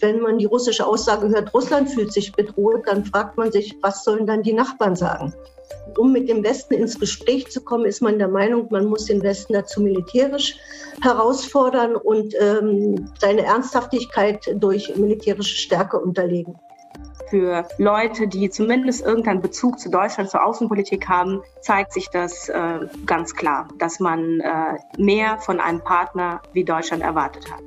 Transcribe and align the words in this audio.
Wenn 0.00 0.20
man 0.20 0.38
die 0.38 0.44
russische 0.44 0.86
Aussage 0.86 1.28
hört, 1.28 1.52
Russland 1.52 1.90
fühlt 1.90 2.12
sich 2.12 2.32
bedroht, 2.32 2.82
dann 2.86 3.04
fragt 3.04 3.36
man 3.36 3.50
sich, 3.50 3.76
was 3.82 4.04
sollen 4.04 4.26
dann 4.26 4.42
die 4.42 4.52
Nachbarn 4.52 4.94
sagen? 4.94 5.34
Um 5.96 6.12
mit 6.12 6.28
dem 6.28 6.44
Westen 6.44 6.74
ins 6.74 6.98
Gespräch 6.98 7.50
zu 7.50 7.60
kommen, 7.62 7.84
ist 7.84 8.00
man 8.00 8.18
der 8.18 8.28
Meinung, 8.28 8.68
man 8.70 8.86
muss 8.86 9.06
den 9.06 9.22
Westen 9.22 9.54
dazu 9.54 9.80
militärisch 9.80 10.56
herausfordern 11.02 11.96
und 11.96 12.34
ähm, 12.38 13.10
seine 13.20 13.42
Ernsthaftigkeit 13.42 14.54
durch 14.54 14.94
militärische 14.96 15.56
Stärke 15.56 15.98
unterlegen 15.98 16.58
für 17.30 17.68
Leute, 17.78 18.26
die 18.26 18.50
zumindest 18.50 19.04
irgendeinen 19.04 19.40
Bezug 19.40 19.78
zu 19.78 19.90
Deutschland, 19.90 20.30
zur 20.30 20.44
Außenpolitik 20.44 21.08
haben, 21.08 21.42
zeigt 21.60 21.92
sich 21.92 22.08
das 22.10 22.48
äh, 22.48 22.80
ganz 23.06 23.34
klar, 23.34 23.68
dass 23.78 24.00
man 24.00 24.40
äh, 24.40 24.78
mehr 24.96 25.38
von 25.38 25.60
einem 25.60 25.82
Partner 25.82 26.40
wie 26.52 26.64
Deutschland 26.64 27.02
erwartet 27.02 27.50
hat. 27.50 27.62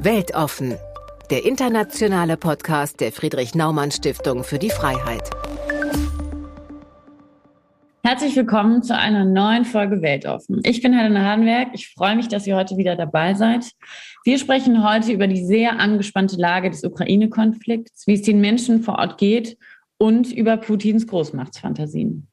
Weltoffen, 0.00 0.76
der 1.28 1.44
internationale 1.44 2.36
Podcast 2.36 3.00
der 3.00 3.10
Friedrich 3.10 3.56
Naumann 3.56 3.90
Stiftung 3.90 4.44
für 4.44 4.60
die 4.60 4.70
Freiheit. 4.70 5.28
Herzlich 8.04 8.36
willkommen 8.36 8.84
zu 8.84 8.96
einer 8.96 9.24
neuen 9.24 9.64
Folge 9.64 10.00
Weltoffen. 10.00 10.60
Ich 10.62 10.82
bin 10.82 10.92
Helena 10.92 11.24
Hardenberg. 11.24 11.70
Ich 11.72 11.92
freue 11.92 12.14
mich, 12.14 12.28
dass 12.28 12.46
ihr 12.46 12.54
heute 12.54 12.76
wieder 12.76 12.94
dabei 12.94 13.34
seid. 13.34 13.72
Wir 14.22 14.38
sprechen 14.38 14.88
heute 14.88 15.10
über 15.10 15.26
die 15.26 15.44
sehr 15.44 15.80
angespannte 15.80 16.36
Lage 16.36 16.70
des 16.70 16.84
Ukraine-Konflikts, 16.84 18.06
wie 18.06 18.14
es 18.14 18.22
den 18.22 18.40
Menschen 18.40 18.84
vor 18.84 19.00
Ort 19.00 19.18
geht 19.18 19.58
und 19.96 20.30
über 20.30 20.58
Putins 20.58 21.08
Großmachtsfantasien. 21.08 22.28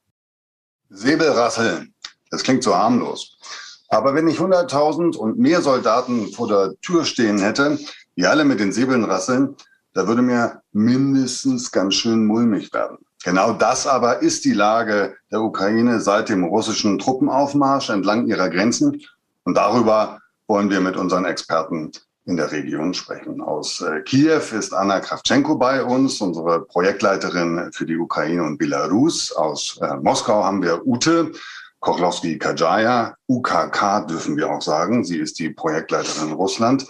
Säbelrasseln, 0.89 1.95
das 2.29 2.43
klingt 2.43 2.61
so 2.61 2.75
harmlos. 2.75 3.39
Aber 3.89 4.15
wenn 4.15 4.27
ich 4.27 4.39
100.000 4.39 5.15
und 5.15 5.37
mehr 5.37 5.61
Soldaten 5.61 6.27
vor 6.31 6.47
der 6.47 6.73
Tür 6.81 7.05
stehen 7.05 7.39
hätte, 7.39 7.79
die 8.15 8.25
alle 8.25 8.45
mit 8.45 8.59
den 8.59 8.71
Säbeln 8.71 9.03
rasseln, 9.03 9.55
da 9.93 10.07
würde 10.07 10.21
mir 10.21 10.61
mindestens 10.73 11.71
ganz 11.71 11.95
schön 11.95 12.25
mulmig 12.25 12.73
werden. 12.73 12.97
Genau 13.23 13.53
das 13.53 13.87
aber 13.87 14.21
ist 14.21 14.45
die 14.45 14.53
Lage 14.53 15.15
der 15.31 15.41
Ukraine 15.41 15.99
seit 15.99 16.29
dem 16.29 16.43
russischen 16.43 16.99
Truppenaufmarsch 16.99 17.89
entlang 17.89 18.27
ihrer 18.27 18.49
Grenzen. 18.49 19.01
Und 19.43 19.55
darüber 19.55 20.19
wollen 20.47 20.69
wir 20.69 20.79
mit 20.81 20.95
unseren 20.95 21.25
Experten 21.25 21.91
in 22.25 22.37
der 22.37 22.51
Region 22.51 22.93
sprechen. 22.93 23.41
Aus 23.41 23.81
äh, 23.81 24.01
Kiew 24.01 24.41
ist 24.57 24.73
Anna 24.73 24.99
Kravchenko 24.99 25.57
bei 25.57 25.83
uns, 25.83 26.21
unsere 26.21 26.61
Projektleiterin 26.65 27.71
für 27.71 27.85
die 27.85 27.97
Ukraine 27.97 28.43
und 28.43 28.57
Belarus. 28.57 29.31
Aus 29.31 29.79
äh, 29.81 29.95
Moskau 29.97 30.43
haben 30.43 30.61
wir 30.61 30.85
Ute 30.85 31.31
Kochlowski-Kajaya, 31.79 33.15
UKK 33.27 34.07
dürfen 34.07 34.37
wir 34.37 34.49
auch 34.49 34.61
sagen. 34.61 35.03
Sie 35.03 35.17
ist 35.17 35.39
die 35.39 35.49
Projektleiterin 35.49 36.33
Russland. 36.33 36.85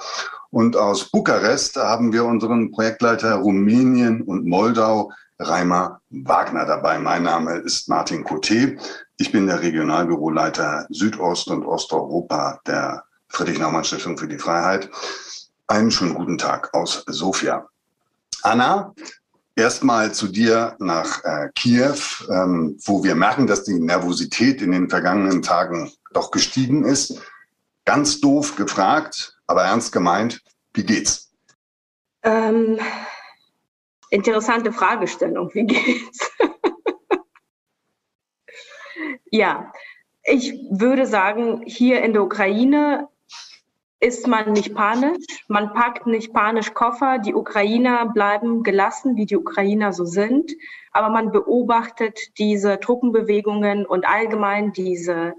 Und 0.52 0.78
aus 0.78 1.12
Bukarest 1.12 1.76
haben 1.76 2.14
wir 2.14 2.24
unseren 2.24 2.72
Projektleiter 2.72 3.36
Rumänien 3.36 4.22
und 4.22 4.46
Moldau, 4.46 5.12
Reimer 5.38 6.00
Wagner 6.10 6.66
dabei. 6.66 6.98
Mein 6.98 7.24
Name 7.24 7.58
ist 7.58 7.90
Martin 7.90 8.24
Coté. 8.24 8.80
Ich 9.18 9.32
bin 9.32 9.48
der 9.48 9.62
Regionalbüroleiter 9.62 10.88
Südost- 10.90 11.50
und 11.50 11.66
Osteuropa 11.66 12.62
der 12.66 13.04
Friedrich-Naumann-Stiftung 13.30 14.18
für 14.18 14.30
die 14.30 14.40
Freiheit. 14.40 14.90
Einen 15.68 15.92
schönen 15.92 16.14
guten 16.14 16.38
Tag 16.38 16.74
aus 16.74 17.04
Sofia. 17.08 17.68
Anna, 18.44 18.94
erstmal 19.56 20.14
zu 20.14 20.28
dir 20.28 20.76
nach 20.80 21.24
äh, 21.24 21.50
Kiew, 21.56 21.98
ähm, 22.30 22.78
wo 22.86 23.04
wir 23.04 23.16
merken, 23.16 23.48
dass 23.48 23.64
die 23.64 23.80
Nervosität 23.80 24.62
in 24.62 24.72
den 24.72 24.90
vergangenen 24.90 25.42
Tagen 25.42 25.92
doch 26.14 26.32
gestiegen 26.32 26.84
ist. 26.84 27.22
Ganz 27.86 28.20
doof 28.20 28.56
gefragt, 28.56 29.38
aber 29.48 29.64
ernst 29.64 29.92
gemeint, 29.92 30.42
wie 30.74 30.84
geht's? 30.84 31.32
Ähm, 32.24 32.80
Interessante 34.10 34.72
Fragestellung. 34.72 35.50
Wie 35.54 35.66
geht's? 35.66 36.32
ja, 39.32 39.72
ich 40.24 40.54
würde 40.70 41.06
sagen, 41.06 41.64
hier 41.66 42.02
in 42.02 42.14
der 42.14 42.24
Ukraine 42.24 43.08
ist 44.00 44.28
man 44.28 44.54
nicht 44.54 44.76
panisch, 44.76 45.26
man 45.48 45.74
packt 45.74 46.06
nicht 46.06 46.34
panisch 46.34 46.74
Koffer, 46.74 47.18
die 47.20 47.34
Ukrainer 47.34 48.08
bleiben 48.14 48.64
gelassen, 48.64 49.16
wie 49.16 49.26
die 49.26 49.38
Ukrainer 49.38 49.94
so 49.94 50.06
sind, 50.06 50.52
aber 50.92 51.10
man 51.10 51.32
beobachtet 51.32 52.38
diese 52.38 52.80
Truppenbewegungen 52.80 53.86
und 53.86 54.06
allgemein 54.08 54.74
diese 54.74 55.34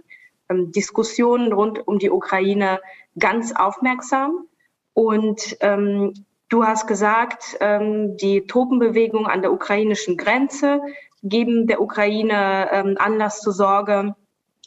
ähm, 0.49 0.73
Diskussionen 0.73 1.53
rund 1.53 1.87
um 1.87 1.99
die 1.99 2.11
Ukraine 2.11 2.81
ganz 3.19 3.55
aufmerksam. 3.55 4.47
Und 4.95 5.57
ähm, 5.61 6.15
Du 6.49 6.65
hast 6.65 6.87
gesagt, 6.87 7.57
ähm, 7.59 8.17
die 8.19 8.47
Tropenbewegung 8.47 9.27
an 9.27 9.43
der 9.43 9.53
ukrainischen 9.53 10.17
Grenze 10.17 10.81
geben 11.25 11.67
der 11.67 11.81
Ukraine 11.81 12.69
ähm, 12.71 12.95
Anlass 12.99 13.41
zur 13.41 13.53
Sorge. 13.53 14.15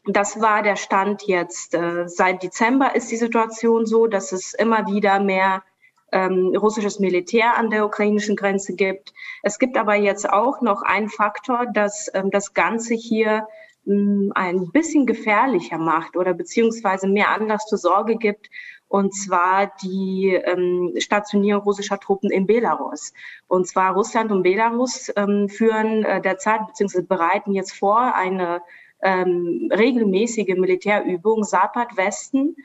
Das 0.05 0.39
war 0.41 0.63
der 0.63 0.75
Stand 0.75 1.23
jetzt. 1.23 1.73
Äh, 1.73 2.07
seit 2.07 2.43
Dezember 2.43 2.95
ist 2.95 3.11
die 3.11 3.17
Situation 3.17 3.85
so, 3.85 4.07
dass 4.07 4.31
es 4.31 4.53
immer 4.53 4.87
wieder 4.87 5.19
mehr 5.19 5.63
ähm, 6.11 6.55
russisches 6.55 6.99
Militär 6.99 7.57
an 7.57 7.69
der 7.69 7.85
ukrainischen 7.85 8.35
Grenze 8.35 8.73
gibt. 8.73 9.13
Es 9.43 9.59
gibt 9.59 9.77
aber 9.77 9.95
jetzt 9.95 10.29
auch 10.29 10.61
noch 10.61 10.81
einen 10.81 11.09
Faktor, 11.09 11.65
dass 11.67 12.09
ähm, 12.13 12.31
das 12.31 12.53
Ganze 12.53 12.95
hier 12.95 13.47
ähm, 13.85 14.31
ein 14.35 14.71
bisschen 14.71 15.05
gefährlicher 15.05 15.77
macht 15.77 16.15
oder 16.15 16.33
beziehungsweise 16.33 17.07
mehr 17.07 17.29
Anlass 17.29 17.65
zur 17.67 17.77
Sorge 17.77 18.15
gibt 18.15 18.49
und 18.87 19.13
zwar 19.13 19.71
die 19.83 20.33
ähm, 20.33 20.95
Stationierung 20.97 21.63
russischer 21.63 21.99
Truppen 21.99 22.31
in 22.31 22.47
Belarus. 22.47 23.13
Und 23.47 23.67
zwar 23.67 23.93
Russland 23.93 24.31
und 24.31 24.41
Belarus 24.41 25.11
ähm, 25.15 25.47
führen 25.47 26.03
äh, 26.03 26.21
derzeit 26.21 26.65
bzw. 26.67 27.03
bereiten 27.03 27.53
jetzt 27.53 27.73
vor 27.73 28.15
eine 28.15 28.61
ähm, 29.01 29.69
regelmäßige 29.71 30.55
Militärübung 30.57 31.43
Sapat 31.43 31.95
Westen 31.97 32.55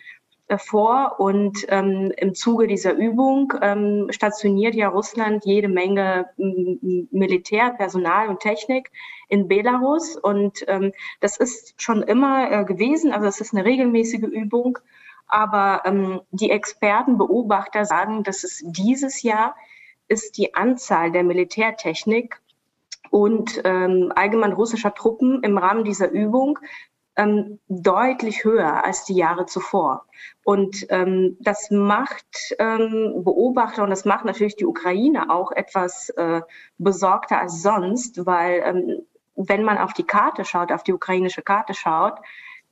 äh, 0.49 0.59
vor. 0.59 1.17
Und 1.19 1.65
ähm, 1.69 2.13
im 2.17 2.35
Zuge 2.35 2.67
dieser 2.67 2.95
Übung 2.95 3.53
ähm, 3.63 4.09
stationiert 4.11 4.75
ja 4.75 4.89
Russland 4.89 5.45
jede 5.45 5.69
Menge 5.69 6.27
Militär, 6.37 7.71
Personal 7.71 8.29
und 8.29 8.41
Technik 8.41 8.91
in 9.29 9.49
Belarus. 9.49 10.17
Und 10.17 10.65
ähm, 10.69 10.93
das 11.21 11.37
ist 11.37 11.81
schon 11.81 12.03
immer 12.03 12.51
äh, 12.51 12.65
gewesen, 12.65 13.13
also 13.13 13.27
es 13.27 13.41
ist 13.41 13.55
eine 13.55 13.65
regelmäßige 13.65 14.25
Übung. 14.25 14.79
Aber 15.27 15.83
ähm, 15.87 16.21
die 16.31 16.51
Experten, 16.51 17.17
Beobachter 17.17 17.87
sagen, 17.87 18.23
dass 18.23 18.45
es 18.45 18.63
dieses 18.67 19.23
Jahr 19.23 19.57
ist 20.09 20.37
die 20.37 20.55
Anzahl 20.55 21.13
der 21.13 21.25
Militärtechnik 21.25 22.41
und 23.15 23.61
ähm, 23.63 24.13
allgemein 24.17 24.53
russischer 24.53 24.93
Truppen 24.93 25.41
im 25.45 25.57
Rahmen 25.57 25.85
dieser 25.85 26.11
Übung 26.11 26.59
ähm, 27.15 27.61
deutlich 27.69 28.43
höher 28.43 28.85
als 28.85 29.05
die 29.05 29.15
Jahre 29.15 29.47
zuvor. 29.47 30.07
Und 30.43 30.85
ähm, 30.89 31.37
das 31.39 31.71
macht 31.71 32.27
ähm, 32.59 33.23
Beobachter 33.23 33.85
und 33.85 33.91
das 33.91 34.05
macht 34.05 34.25
natürlich 34.25 34.57
die 34.57 34.67
Ukraine 34.67 35.31
auch 35.31 35.53
etwas 35.53 36.09
äh, 36.09 36.41
besorgter 36.79 37.41
als 37.41 37.63
sonst, 37.63 38.27
weil 38.27 38.63
ähm, 38.65 39.07
wenn 39.37 39.63
man 39.63 39.79
auf 39.79 39.93
die 39.93 40.03
Karte 40.03 40.45
schaut, 40.45 40.73
auf 40.73 40.83
die 40.83 40.93
ukrainische 40.93 41.43
Karte 41.43 41.73
schaut, 41.73 42.15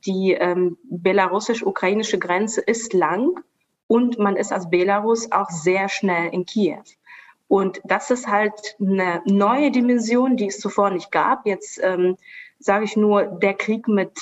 die 0.07 0.33
ähm, 0.33 0.77
belarussisch-ukrainische 0.83 2.19
Grenze 2.19 2.63
ist 2.63 2.95
lang 2.95 3.39
und 3.87 4.19
man 4.19 4.35
ist 4.35 4.53
als 4.53 4.69
Belarus 4.71 5.31
auch 5.31 5.51
sehr 5.51 5.89
schnell 5.89 6.31
in 6.35 6.47
Kiew. 6.47 6.83
Und 7.53 7.83
das 7.85 8.11
ist 8.11 8.29
halt 8.29 8.77
eine 8.81 9.21
neue 9.27 9.71
Dimension, 9.71 10.39
die 10.39 10.47
es 10.47 10.59
zuvor 10.59 10.89
nicht 10.89 11.13
gab. 11.13 11.45
Jetzt 11.45 11.79
ähm, 11.83 12.17
sage 12.59 12.87
ich 12.87 12.97
nur, 12.97 13.25
der 13.25 13.53
Krieg 13.53 13.89
mit 13.89 14.19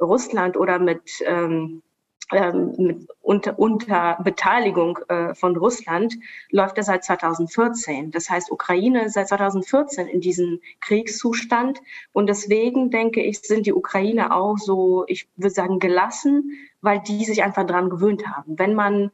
Russland 0.00 0.56
oder 0.56 0.78
mit 0.78 1.20
ähm, 1.26 1.82
ähm, 2.30 2.74
mit 2.78 3.08
unter, 3.20 3.58
unter 3.58 4.18
Beteiligung 4.22 5.00
äh, 5.08 5.34
von 5.34 5.56
Russland 5.56 6.14
läuft 6.52 6.76
er 6.76 6.84
seit 6.84 7.02
2014. 7.02 8.12
Das 8.12 8.30
heißt, 8.30 8.52
Ukraine 8.52 9.06
ist 9.06 9.14
seit 9.14 9.26
2014 9.26 10.06
in 10.06 10.20
diesem 10.20 10.60
Kriegszustand. 10.78 11.80
Und 12.12 12.28
deswegen 12.28 12.90
denke 12.92 13.20
ich, 13.20 13.40
sind 13.40 13.66
die 13.66 13.72
Ukrainer 13.72 14.36
auch 14.36 14.56
so, 14.56 15.04
ich 15.08 15.26
würde 15.34 15.52
sagen, 15.52 15.80
gelassen, 15.80 16.52
weil 16.80 17.00
die 17.00 17.24
sich 17.24 17.42
einfach 17.42 17.66
dran 17.66 17.90
gewöhnt 17.90 18.24
haben. 18.28 18.56
Wenn 18.56 18.74
man 18.74 19.10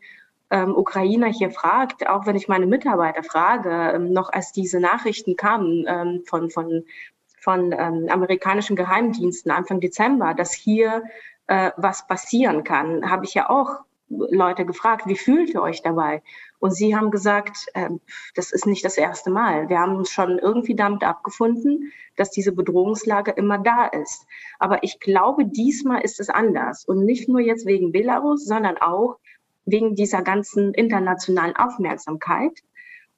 ähm, 0.51 0.77
Ukrainer 0.77 1.27
hier 1.27 1.51
fragt, 1.51 2.07
auch 2.07 2.27
wenn 2.27 2.37
ich 2.37 2.49
meine 2.49 2.67
Mitarbeiter 2.67 3.23
frage, 3.23 3.93
ähm, 3.95 4.13
noch 4.13 4.33
als 4.33 4.53
diese 4.53 4.81
Nachrichten 4.81 5.37
kamen 5.37 5.85
ähm, 5.87 6.23
von, 6.27 6.51
von, 6.51 6.85
von 7.41 7.73
ähm, 7.73 8.09
amerikanischen 8.11 8.77
Geheimdiensten 8.77 9.51
Anfang 9.51 9.81
Dezember, 9.81 10.35
dass 10.35 10.53
hier 10.53 11.05
äh, 11.47 11.71
was 11.77 12.07
passieren 12.07 12.65
kann, 12.65 13.11
habe 13.11 13.25
ich 13.25 13.35
ja 13.35 13.51
auch 13.51 13.85
Leute 14.09 14.65
gefragt, 14.65 15.07
wie 15.07 15.17
fühlt 15.17 15.51
ihr 15.51 15.63
euch 15.63 15.83
dabei? 15.83 16.23
Und 16.59 16.73
sie 16.73 16.97
haben 16.97 17.11
gesagt, 17.11 17.67
äh, 17.75 17.91
das 18.35 18.53
ist 18.53 18.67
nicht 18.67 18.85
das 18.85 18.97
erste 18.97 19.31
Mal. 19.31 19.69
Wir 19.69 19.81
haben 19.81 19.97
uns 19.97 20.11
schon 20.11 20.39
irgendwie 20.39 20.75
damit 20.75 21.03
abgefunden, 21.03 21.93
dass 22.17 22.31
diese 22.31 22.53
Bedrohungslage 22.53 23.33
immer 23.33 23.59
da 23.59 23.87
ist. 23.87 24.27
Aber 24.59 24.83
ich 24.83 25.01
glaube, 25.01 25.47
diesmal 25.47 26.03
ist 26.03 26.21
es 26.21 26.31
anders. 26.31 26.85
Und 26.85 27.05
nicht 27.05 27.29
nur 27.29 27.41
jetzt 27.41 27.67
wegen 27.67 27.93
Belarus, 27.93 28.45
sondern 28.45 28.79
auch, 28.79 29.19
wegen 29.65 29.95
dieser 29.95 30.23
ganzen 30.23 30.75
internationalen 30.75 31.57
Aufmerksamkeit. 31.57 32.61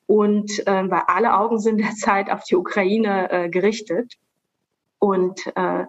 Und 0.06 0.66
äh, 0.66 0.90
weil 0.90 1.02
alle 1.06 1.36
Augen 1.36 1.58
sind 1.58 1.78
derzeit 1.80 2.30
auf 2.30 2.44
die 2.44 2.56
Ukraine 2.56 3.30
äh, 3.30 3.48
gerichtet. 3.48 4.14
Und 4.98 5.40
äh, 5.56 5.84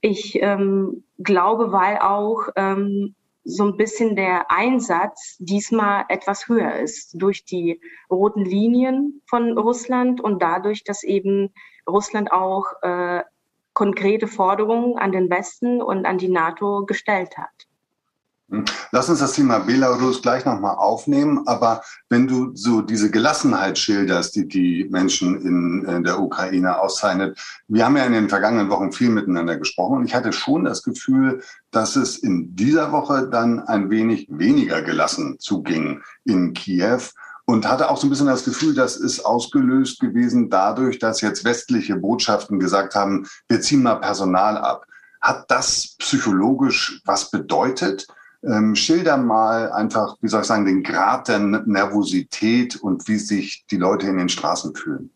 ich 0.00 0.38
ähm, 0.42 1.04
glaube, 1.18 1.72
weil 1.72 1.98
auch 1.98 2.48
ähm, 2.56 3.14
so 3.44 3.64
ein 3.64 3.76
bisschen 3.76 4.16
der 4.16 4.50
Einsatz 4.50 5.36
diesmal 5.38 6.04
etwas 6.08 6.48
höher 6.48 6.76
ist 6.76 7.14
durch 7.20 7.44
die 7.44 7.80
roten 8.10 8.44
Linien 8.44 9.22
von 9.26 9.56
Russland 9.56 10.20
und 10.20 10.42
dadurch, 10.42 10.82
dass 10.82 11.02
eben 11.02 11.52
Russland 11.86 12.32
auch 12.32 12.64
äh, 12.82 13.22
konkrete 13.74 14.28
Forderungen 14.28 14.96
an 14.96 15.12
den 15.12 15.28
Westen 15.28 15.82
und 15.82 16.06
an 16.06 16.16
die 16.18 16.28
NATO 16.28 16.86
gestellt 16.86 17.36
hat. 17.36 17.66
Hm. 18.50 18.64
Lass 18.92 19.08
uns 19.08 19.20
das 19.20 19.32
Thema 19.32 19.58
Belarus 19.60 20.20
gleich 20.20 20.44
nochmal 20.44 20.76
aufnehmen. 20.76 21.46
Aber 21.46 21.82
wenn 22.10 22.26
du 22.26 22.54
so 22.54 22.82
diese 22.82 23.10
Gelassenheit 23.10 23.78
schilderst, 23.78 24.36
die 24.36 24.46
die 24.46 24.86
Menschen 24.90 25.40
in, 25.40 25.84
in, 25.84 26.04
der 26.04 26.20
Ukraine 26.20 26.78
auszeichnet, 26.78 27.38
wir 27.68 27.84
haben 27.84 27.96
ja 27.96 28.04
in 28.04 28.12
den 28.12 28.28
vergangenen 28.28 28.68
Wochen 28.68 28.92
viel 28.92 29.10
miteinander 29.10 29.56
gesprochen 29.56 29.98
und 29.98 30.04
ich 30.04 30.14
hatte 30.14 30.32
schon 30.32 30.64
das 30.64 30.82
Gefühl, 30.82 31.42
dass 31.70 31.96
es 31.96 32.18
in 32.18 32.54
dieser 32.54 32.92
Woche 32.92 33.28
dann 33.28 33.60
ein 33.60 33.90
wenig 33.90 34.28
weniger 34.30 34.82
gelassen 34.82 35.36
zuging 35.38 36.02
in 36.24 36.52
Kiew 36.52 37.00
und 37.46 37.68
hatte 37.68 37.90
auch 37.90 37.96
so 37.96 38.06
ein 38.06 38.10
bisschen 38.10 38.26
das 38.26 38.44
Gefühl, 38.44 38.74
das 38.74 38.96
ist 38.96 39.24
ausgelöst 39.24 40.00
gewesen 40.00 40.50
dadurch, 40.50 40.98
dass 40.98 41.20
jetzt 41.20 41.44
westliche 41.44 41.96
Botschaften 41.96 42.58
gesagt 42.58 42.94
haben, 42.94 43.26
wir 43.48 43.60
ziehen 43.60 43.82
mal 43.82 43.96
Personal 43.96 44.56
ab. 44.58 44.86
Hat 45.20 45.50
das 45.50 45.96
psychologisch 45.98 47.00
was 47.04 47.30
bedeutet? 47.30 48.06
Ähm, 48.46 48.74
schilder 48.74 49.16
mal 49.16 49.72
einfach, 49.72 50.16
wie 50.20 50.28
soll 50.28 50.42
ich 50.42 50.46
sagen, 50.46 50.66
den 50.66 50.82
Grad 50.82 51.28
der 51.28 51.38
Nervosität 51.38 52.76
und 52.76 53.08
wie 53.08 53.16
sich 53.16 53.64
die 53.70 53.76
Leute 53.76 54.06
in 54.06 54.18
den 54.18 54.28
Straßen 54.28 54.74
fühlen. 54.74 55.10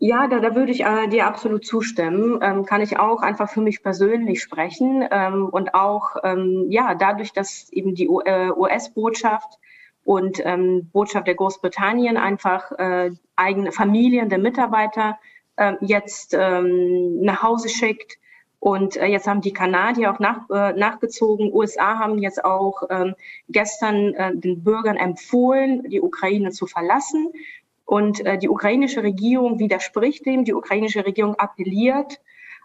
Ja, 0.00 0.26
da, 0.26 0.40
da 0.40 0.54
würde 0.54 0.72
ich 0.72 0.84
äh, 0.84 1.06
dir 1.08 1.26
absolut 1.26 1.66
zustimmen. 1.66 2.40
Ähm, 2.42 2.64
kann 2.64 2.80
ich 2.80 2.98
auch 2.98 3.22
einfach 3.22 3.50
für 3.50 3.60
mich 3.60 3.82
persönlich 3.82 4.42
sprechen 4.42 5.06
ähm, 5.10 5.48
und 5.48 5.74
auch 5.74 6.16
ähm, 6.24 6.66
ja 6.70 6.94
dadurch, 6.94 7.32
dass 7.32 7.70
eben 7.70 7.94
die 7.94 8.06
äh, 8.06 8.50
US-Botschaft 8.50 9.58
und 10.04 10.40
ähm, 10.44 10.88
Botschaft 10.92 11.26
der 11.26 11.34
Großbritannien 11.34 12.16
einfach 12.16 12.72
äh, 12.72 13.12
eigene 13.36 13.70
Familien 13.70 14.28
der 14.28 14.38
Mitarbeiter 14.38 15.18
äh, 15.56 15.74
jetzt 15.80 16.34
ähm, 16.34 17.20
nach 17.20 17.42
Hause 17.42 17.68
schickt 17.68 18.18
und 18.62 18.96
äh, 18.96 19.06
jetzt 19.06 19.26
haben 19.26 19.40
die 19.40 19.52
Kanadier 19.52 20.12
auch 20.12 20.20
nach, 20.20 20.48
äh, 20.48 20.72
nachgezogen. 20.74 21.52
USA 21.52 21.98
haben 21.98 22.18
jetzt 22.18 22.44
auch 22.44 22.84
ähm, 22.90 23.16
gestern 23.48 24.14
äh, 24.14 24.36
den 24.36 24.62
Bürgern 24.62 24.96
empfohlen, 24.96 25.82
die 25.90 26.00
Ukraine 26.00 26.52
zu 26.52 26.68
verlassen. 26.68 27.32
Und 27.84 28.24
äh, 28.24 28.38
die 28.38 28.48
ukrainische 28.48 29.02
Regierung 29.02 29.58
widerspricht 29.58 30.26
dem. 30.26 30.44
Die 30.44 30.54
ukrainische 30.54 31.04
Regierung 31.04 31.34
appelliert 31.34 32.20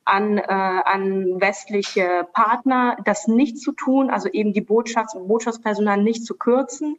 an, 0.06 0.38
äh, 0.38 0.44
an 0.44 1.42
westliche 1.42 2.28
Partner, 2.32 2.98
das 3.04 3.28
nicht 3.28 3.58
zu 3.58 3.72
tun, 3.72 4.12
also 4.12 4.30
eben 4.30 4.54
die 4.54 4.62
Botschafts 4.62 5.16
Botschaftspersonal 5.16 6.04
nicht 6.04 6.28
zu 6.28 6.38
kürzen, 6.38 6.98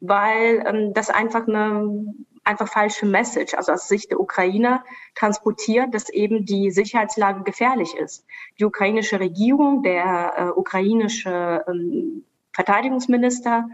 weil 0.00 0.62
ähm, 0.66 0.92
das 0.92 1.08
einfach 1.08 1.48
eine 1.48 2.12
einfach 2.44 2.68
falsche 2.68 3.06
Message, 3.06 3.54
also 3.54 3.72
aus 3.72 3.88
Sicht 3.88 4.10
der 4.10 4.20
Ukrainer 4.20 4.84
transportiert, 5.14 5.94
dass 5.94 6.08
eben 6.08 6.44
die 6.44 6.70
Sicherheitslage 6.70 7.42
gefährlich 7.42 7.94
ist. 7.96 8.24
Die 8.58 8.64
ukrainische 8.64 9.20
Regierung, 9.20 9.82
der 9.82 10.34
äh, 10.36 10.58
ukrainische 10.58 11.64
ähm, 11.68 12.24
Verteidigungsminister 12.52 13.68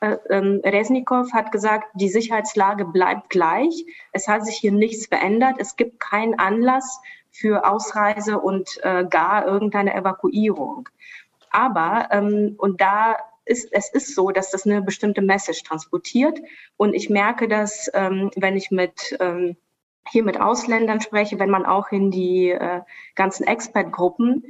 äh, 0.00 0.16
ähm, 0.30 0.60
Resnikow 0.64 1.32
hat 1.32 1.52
gesagt, 1.52 1.88
die 1.94 2.08
Sicherheitslage 2.08 2.84
bleibt 2.84 3.30
gleich. 3.30 3.86
Es 4.12 4.26
hat 4.26 4.44
sich 4.44 4.56
hier 4.56 4.72
nichts 4.72 5.06
verändert. 5.06 5.56
Es 5.58 5.76
gibt 5.76 6.00
keinen 6.00 6.38
Anlass 6.38 7.00
für 7.30 7.64
Ausreise 7.64 8.40
und 8.40 8.78
äh, 8.82 9.04
gar 9.04 9.46
irgendeine 9.46 9.94
Evakuierung. 9.94 10.88
Aber, 11.50 12.08
ähm, 12.10 12.54
und 12.58 12.80
da 12.80 13.16
ist, 13.44 13.68
es 13.72 13.90
ist 13.92 14.14
so, 14.14 14.30
dass 14.30 14.50
das 14.50 14.66
eine 14.66 14.82
bestimmte 14.82 15.22
Message 15.22 15.62
transportiert. 15.62 16.38
Und 16.76 16.94
ich 16.94 17.10
merke 17.10 17.48
das, 17.48 17.90
ähm, 17.94 18.30
wenn 18.36 18.56
ich 18.56 18.70
mit 18.70 19.16
ähm, 19.20 19.56
hier 20.08 20.24
mit 20.24 20.40
Ausländern 20.40 21.00
spreche, 21.00 21.38
wenn 21.38 21.50
man 21.50 21.64
auch 21.64 21.92
in 21.92 22.10
die 22.10 22.50
äh, 22.50 22.80
ganzen 23.14 23.46
Expert-Gruppen 23.46 24.44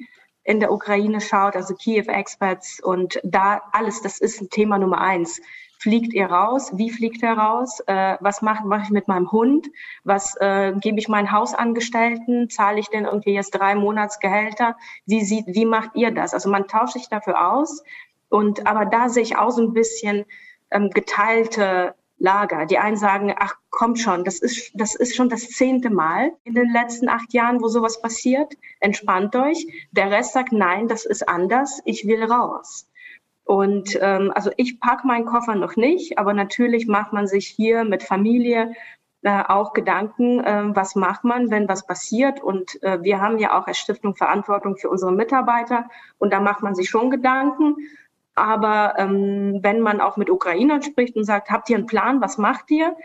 in 0.44 0.60
der 0.60 0.72
Ukraine 0.72 1.20
schaut, 1.20 1.56
also 1.56 1.74
Kiew-Experts 1.74 2.80
und 2.82 3.20
da 3.22 3.62
alles, 3.72 4.02
das 4.02 4.18
ist 4.18 4.40
ein 4.40 4.50
Thema 4.50 4.78
Nummer 4.78 5.00
eins. 5.00 5.40
Fliegt 5.78 6.14
ihr 6.14 6.26
raus? 6.26 6.70
Wie 6.76 6.90
fliegt 6.90 7.24
er 7.24 7.36
raus? 7.36 7.80
Äh, 7.86 8.16
was 8.20 8.40
mache 8.40 8.64
mach 8.66 8.84
ich 8.84 8.90
mit 8.90 9.08
meinem 9.08 9.32
Hund? 9.32 9.66
Was 10.04 10.36
äh, 10.36 10.72
gebe 10.80 11.00
ich 11.00 11.08
meinen 11.08 11.32
Hausangestellten? 11.32 12.48
Zahle 12.48 12.78
ich 12.78 12.88
denn 12.88 13.04
irgendwie 13.04 13.34
jetzt 13.34 13.50
drei 13.50 13.74
Monatsgehälter? 13.74 14.76
Wie 15.06 15.24
sieht, 15.24 15.46
wie 15.48 15.64
macht 15.64 15.90
ihr 15.96 16.12
das? 16.12 16.34
Also 16.34 16.50
man 16.50 16.68
tauscht 16.68 16.92
sich 16.92 17.08
dafür 17.08 17.52
aus. 17.52 17.82
Und 18.32 18.66
aber 18.66 18.86
da 18.86 19.10
sehe 19.10 19.22
ich 19.22 19.36
auch 19.36 19.50
so 19.50 19.60
ein 19.60 19.74
bisschen 19.74 20.24
ähm, 20.70 20.88
geteilte 20.88 21.94
Lager. 22.16 22.64
Die 22.64 22.78
einen 22.78 22.96
sagen, 22.96 23.34
ach 23.38 23.56
kommt 23.68 23.98
schon, 23.98 24.24
das 24.24 24.38
ist, 24.38 24.70
das 24.74 24.94
ist 24.94 25.14
schon 25.14 25.28
das 25.28 25.50
zehnte 25.50 25.90
Mal 25.90 26.32
in 26.44 26.54
den 26.54 26.72
letzten 26.72 27.10
acht 27.10 27.34
Jahren, 27.34 27.60
wo 27.60 27.68
sowas 27.68 28.00
passiert. 28.00 28.54
Entspannt 28.80 29.36
euch. 29.36 29.66
Der 29.90 30.10
Rest 30.10 30.32
sagt, 30.32 30.52
nein, 30.52 30.88
das 30.88 31.04
ist 31.04 31.28
anders, 31.28 31.82
ich 31.84 32.06
will 32.06 32.24
raus. 32.24 32.88
Und 33.44 33.98
ähm, 34.00 34.32
also 34.34 34.50
ich 34.56 34.80
pack 34.80 35.04
meinen 35.04 35.26
Koffer 35.26 35.54
noch 35.54 35.76
nicht, 35.76 36.16
aber 36.16 36.32
natürlich 36.32 36.86
macht 36.86 37.12
man 37.12 37.26
sich 37.26 37.48
hier 37.48 37.84
mit 37.84 38.02
Familie 38.02 38.72
äh, 39.24 39.42
auch 39.46 39.74
Gedanken, 39.74 40.40
äh, 40.40 40.74
was 40.74 40.94
macht 40.94 41.24
man, 41.24 41.50
wenn 41.50 41.68
was 41.68 41.86
passiert. 41.86 42.42
Und 42.42 42.82
äh, 42.82 43.02
wir 43.02 43.20
haben 43.20 43.36
ja 43.38 43.58
auch 43.58 43.66
als 43.66 43.76
Stiftung 43.78 44.14
Verantwortung 44.16 44.78
für 44.78 44.88
unsere 44.88 45.12
Mitarbeiter 45.12 45.84
und 46.18 46.32
da 46.32 46.40
macht 46.40 46.62
man 46.62 46.74
sich 46.74 46.88
schon 46.88 47.10
Gedanken. 47.10 47.76
Aber 48.34 48.94
ähm, 48.98 49.58
wenn 49.62 49.80
man 49.80 50.00
auch 50.00 50.16
mit 50.16 50.30
Ukrainern 50.30 50.82
spricht 50.82 51.16
und 51.16 51.24
sagt, 51.24 51.50
habt 51.50 51.68
ihr 51.68 51.76
einen 51.76 51.86
Plan, 51.86 52.20
was 52.20 52.38
macht 52.38 52.70
ihr? 52.70 52.96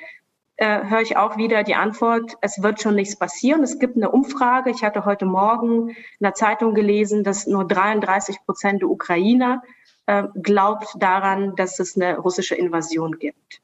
Äh, 0.56 0.86
höre 0.86 1.02
ich 1.02 1.18
auch 1.18 1.38
wieder 1.38 1.64
die 1.64 1.76
Antwort, 1.76 2.36
es 2.42 2.64
wird 2.64 2.82
schon 2.82 2.96
nichts 2.96 3.16
passieren. 3.16 3.62
Es 3.62 3.78
gibt 3.78 3.96
eine 3.96 4.10
Umfrage. 4.10 4.72
Ich 4.72 4.84
hatte 4.84 5.06
heute 5.06 5.26
Morgen 5.26 5.90
in 5.90 5.96
der 6.22 6.34
Zeitung 6.34 6.74
gelesen, 6.74 7.24
dass 7.24 7.46
nur 7.46 7.68
33 7.68 8.44
Prozent 8.46 8.82
der 8.82 8.90
Ukrainer 8.90 9.62
äh, 10.08 10.24
glaubt 10.42 10.88
daran, 10.98 11.56
dass 11.56 11.80
es 11.80 11.96
eine 11.96 12.18
russische 12.18 12.56
Invasion 12.56 13.20
gibt. 13.20 13.62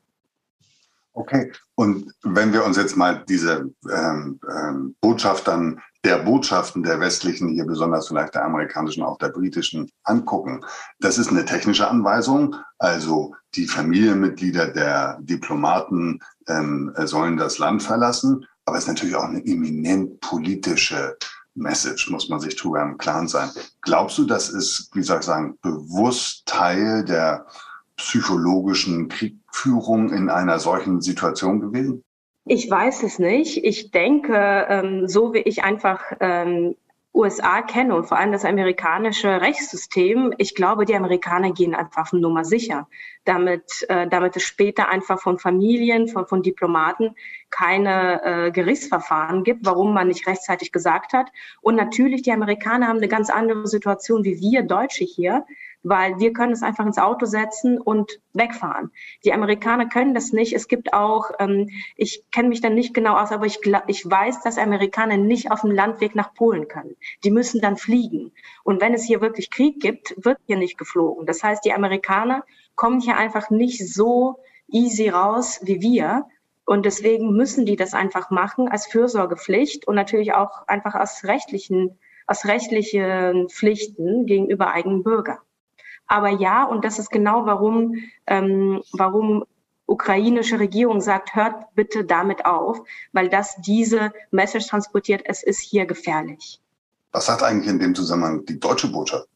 Okay, 1.16 1.52
und 1.76 2.12
wenn 2.24 2.54
wir 2.54 2.66
uns 2.66 2.76
jetzt 2.76 2.98
mal 2.98 3.24
diese 3.30 3.70
ähm, 3.92 4.40
ähm, 4.50 4.96
Botschaftern 5.00 5.80
der 6.04 6.18
Botschaften 6.18 6.84
der 6.84 7.00
westlichen, 7.00 7.50
hier 7.50 7.66
besonders 7.66 8.08
vielleicht 8.08 8.36
der 8.36 8.46
amerikanischen, 8.46 9.04
auch 9.04 9.18
der 9.20 9.30
britischen, 9.30 9.90
angucken. 10.04 10.66
Das 11.00 11.18
ist 11.18 11.30
eine 11.30 11.46
technische 11.46 11.88
Anweisung. 11.88 12.56
Also 12.78 13.36
die 13.56 13.68
Familienmitglieder 13.68 14.68
der 14.68 15.18
Diplomaten 15.22 16.20
ähm, 16.48 16.94
sollen 17.06 17.38
das 17.38 17.58
Land 17.58 17.84
verlassen. 17.84 18.46
Aber 18.66 18.78
es 18.78 18.84
ist 18.84 18.90
natürlich 18.90 19.16
auch 19.16 19.24
eine 19.24 19.46
eminent 19.46 20.20
politische 20.20 21.16
Message, 21.56 22.10
muss 22.10 22.28
man 22.28 22.40
sich 22.40 22.56
darüber 22.56 22.82
im 22.82 22.98
Klaren 22.98 23.28
sein. 23.28 23.50
Glaubst 23.82 24.18
du, 24.18 24.26
das 24.26 24.50
ist, 24.50 24.90
wie 24.94 25.04
soll 25.04 25.20
ich 25.20 25.26
sagen, 25.26 25.58
bewusst 25.62 26.46
Teil 26.46 27.06
der 27.06 27.46
psychologischen 27.96 29.08
Kriegführung 29.64 30.12
in 30.12 30.30
einer 30.30 30.60
solchen 30.60 31.02
Situation 31.02 31.60
gewesen? 31.60 32.04
Ich 32.46 32.70
weiß 32.70 33.04
es 33.04 33.20
nicht. 33.20 33.64
Ich 33.64 33.92
denke, 33.92 34.66
ähm, 34.70 35.08
so 35.08 35.34
wie 35.34 35.40
ich 35.40 35.64
einfach 35.64 36.02
ähm, 36.20 36.76
USA 37.14 37.62
kenne 37.62 37.96
und 37.96 38.06
vor 38.06 38.18
allem 38.18 38.32
das 38.32 38.44
amerikanische 38.44 39.40
Rechtssystem, 39.40 40.34
ich 40.40 40.56
glaube, 40.56 40.84
die 40.86 40.96
Amerikaner 40.96 41.52
gehen 41.54 41.76
einfach 41.76 42.02
auf 42.02 42.14
Nummer 42.14 42.44
sicher, 42.44 42.88
damit, 43.24 43.86
äh, 43.88 44.08
damit 44.10 44.36
es 44.36 44.44
später 44.44 44.90
einfach 44.90 45.22
von 45.22 45.38
Familien, 45.38 46.08
von, 46.08 46.26
von 46.28 46.42
Diplomaten 46.42 47.16
keine 47.50 48.22
äh, 48.24 48.52
Gerichtsverfahren 48.52 49.44
gibt, 49.44 49.66
warum 49.66 49.94
man 49.94 50.08
nicht 50.08 50.28
rechtzeitig 50.28 50.72
gesagt 50.72 51.14
hat. 51.14 51.28
Und 51.62 51.76
natürlich, 51.76 52.24
die 52.24 52.34
Amerikaner 52.34 52.88
haben 52.88 52.98
eine 52.98 53.08
ganz 53.08 53.30
andere 53.30 53.68
Situation 53.68 54.26
wie 54.26 54.40
wir 54.42 54.64
Deutsche 54.64 55.06
hier 55.06 55.46
weil 55.84 56.18
wir 56.20 56.34
können 56.34 56.54
es 56.54 56.64
einfach 56.64 56.86
ins 56.86 56.98
Auto 56.98 57.26
setzen 57.26 57.80
und 57.80 58.20
wegfahren. 58.34 58.92
Die 59.26 59.34
Amerikaner 59.34 59.88
können 59.88 60.14
das 60.14 60.32
nicht. 60.32 60.54
Es 60.54 60.68
gibt 60.68 60.94
auch, 60.94 61.32
ähm, 61.40 61.70
ich 61.98 62.24
kenne 62.32 62.50
mich 62.50 62.62
dann 62.62 62.74
nicht 62.74 62.94
genau 62.94 63.18
aus, 63.18 63.32
aber 63.32 63.46
ich, 63.46 63.60
ich 63.88 64.10
weiß, 64.10 64.42
dass 64.42 64.58
Amerikaner 64.58 65.18
nicht 65.18 65.52
auf 65.52 65.62
dem 65.62 65.72
Landweg 65.72 66.16
nach 66.16 66.34
Polen 66.34 66.68
können. 66.68 66.96
Die 67.24 67.32
müssen 67.32 67.62
dann 67.62 67.78
fliegen. 67.78 68.32
Und 68.64 68.82
wenn 68.82 68.94
es 68.94 69.04
hier 69.04 69.22
wirklich 69.22 69.52
Krieg 69.52 69.82
gibt, 69.82 70.16
wird 70.18 70.40
hier 70.48 70.58
nicht 70.58 70.78
geflogen. 70.78 71.26
Das 71.26 71.44
heißt, 71.44 71.64
die 71.66 71.74
Amerikaner 71.74 72.44
kommen 72.76 73.02
hier 73.02 73.18
einfach 73.18 73.50
nicht 73.50 73.86
so 73.94 74.38
easy 74.70 75.10
raus 75.10 75.60
wie 75.64 75.82
wir. 75.82 76.26
Und 76.66 76.86
deswegen 76.86 77.36
müssen 77.36 77.66
die 77.66 77.76
das 77.76 77.94
einfach 77.94 78.30
machen 78.30 78.70
als 78.70 78.88
Fürsorgepflicht 78.88 79.86
und 79.86 79.96
natürlich 79.96 80.34
auch 80.34 80.66
einfach 80.68 80.96
aus 80.96 81.26
rechtlichen, 81.26 82.00
aus 82.26 82.46
rechtlichen 82.46 83.50
Pflichten 83.50 84.26
gegenüber 84.26 84.72
eigenen 84.72 85.04
Bürgern. 85.04 85.40
Aber 86.08 86.30
ja, 86.30 86.64
und 86.66 86.86
das 86.86 87.00
ist 87.00 87.10
genau 87.10 87.46
warum, 87.46 87.96
ähm, 88.28 88.82
warum 88.92 89.46
ukrainische 89.86 90.60
Regierung 90.60 91.02
sagt, 91.02 91.36
hört 91.36 91.76
bitte 91.76 92.06
damit 92.06 92.46
auf, 92.46 92.82
weil 93.12 93.30
das 93.30 93.56
diese 93.62 94.12
Message 94.32 94.68
transportiert, 94.68 95.22
es 95.26 95.44
ist 95.44 95.60
hier 95.60 95.86
gefährlich. 95.86 96.62
Was 97.12 97.28
sagt 97.28 97.44
eigentlich 97.44 97.70
in 97.70 97.80
dem 97.80 97.94
Zusammenhang 97.94 98.46
die 98.46 98.60
deutsche 98.60 98.92
Botschaft? 98.92 99.28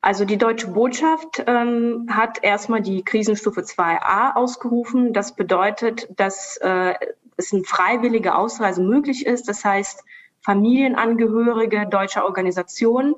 Also 0.00 0.24
die 0.26 0.36
deutsche 0.36 0.68
Botschaft 0.68 1.42
ähm, 1.46 2.08
hat 2.10 2.42
erstmal 2.42 2.82
die 2.82 3.02
Krisenstufe 3.02 3.62
2a 3.62 4.34
ausgerufen. 4.34 5.14
Das 5.14 5.34
bedeutet, 5.34 6.08
dass 6.16 6.58
äh, 6.58 6.94
es 7.36 7.52
eine 7.52 7.64
freiwillige 7.64 8.34
Ausreise 8.34 8.82
möglich 8.82 9.24
ist. 9.24 9.48
Das 9.48 9.64
heißt, 9.64 10.04
Familienangehörige 10.42 11.86
deutscher 11.88 12.26
Organisationen 12.26 13.14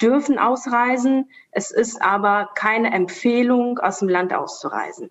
dürfen 0.00 0.38
ausreisen. 0.38 1.30
Es 1.52 1.70
ist 1.70 2.00
aber 2.02 2.50
keine 2.54 2.92
Empfehlung, 2.92 3.78
aus 3.78 3.98
dem 3.98 4.08
Land 4.08 4.32
auszureisen. 4.32 5.10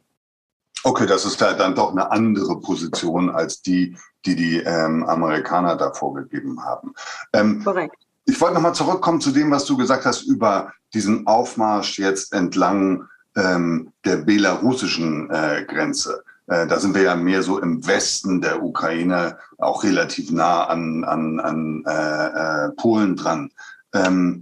Okay, 0.84 1.06
das 1.06 1.26
ist 1.26 1.42
halt 1.42 1.60
dann 1.60 1.76
doch 1.76 1.92
eine 1.92 2.12
andere 2.12 2.60
Position 2.60 3.30
als 3.30 3.62
die, 3.62 3.98
die 4.26 4.36
die 4.36 4.58
ähm, 4.60 5.04
Amerikaner 5.04 5.76
da 5.76 5.92
vorgegeben 5.92 6.64
haben. 6.64 6.94
Ähm, 7.34 7.64
Korrekt. 7.64 7.96
Ich 8.26 8.40
wollte 8.40 8.56
nochmal 8.56 8.76
zurückkommen 8.76 9.20
zu 9.20 9.32
dem, 9.32 9.52
was 9.52 9.66
du 9.66 9.76
gesagt 9.76 10.06
hast 10.06 10.22
über 10.24 10.72
diesen 10.94 11.28
Aufmarsch 11.28 12.00
jetzt 12.00 12.34
entlang 12.34 13.08
ähm, 13.36 13.92
der 14.06 14.18
belarussischen 14.18 15.30
äh, 15.32 15.66
Grenze. 15.68 16.24
Äh, 16.48 16.68
da 16.68 16.80
sind 16.80 16.96
wir 16.96 17.04
ja 17.04 17.16
mehr 17.16 17.44
so 17.44 17.60
im 17.60 17.86
Westen 17.86 18.42
der 18.42 18.64
Ukraine, 18.64 19.38
auch 19.58 19.84
relativ 19.84 20.32
nah 20.32 20.66
an, 20.66 21.04
an, 21.04 21.40
an 21.40 21.84
äh, 21.86 22.68
äh, 22.68 22.70
Polen 22.72 23.16
dran. 23.16 23.52
Ähm, 23.94 24.42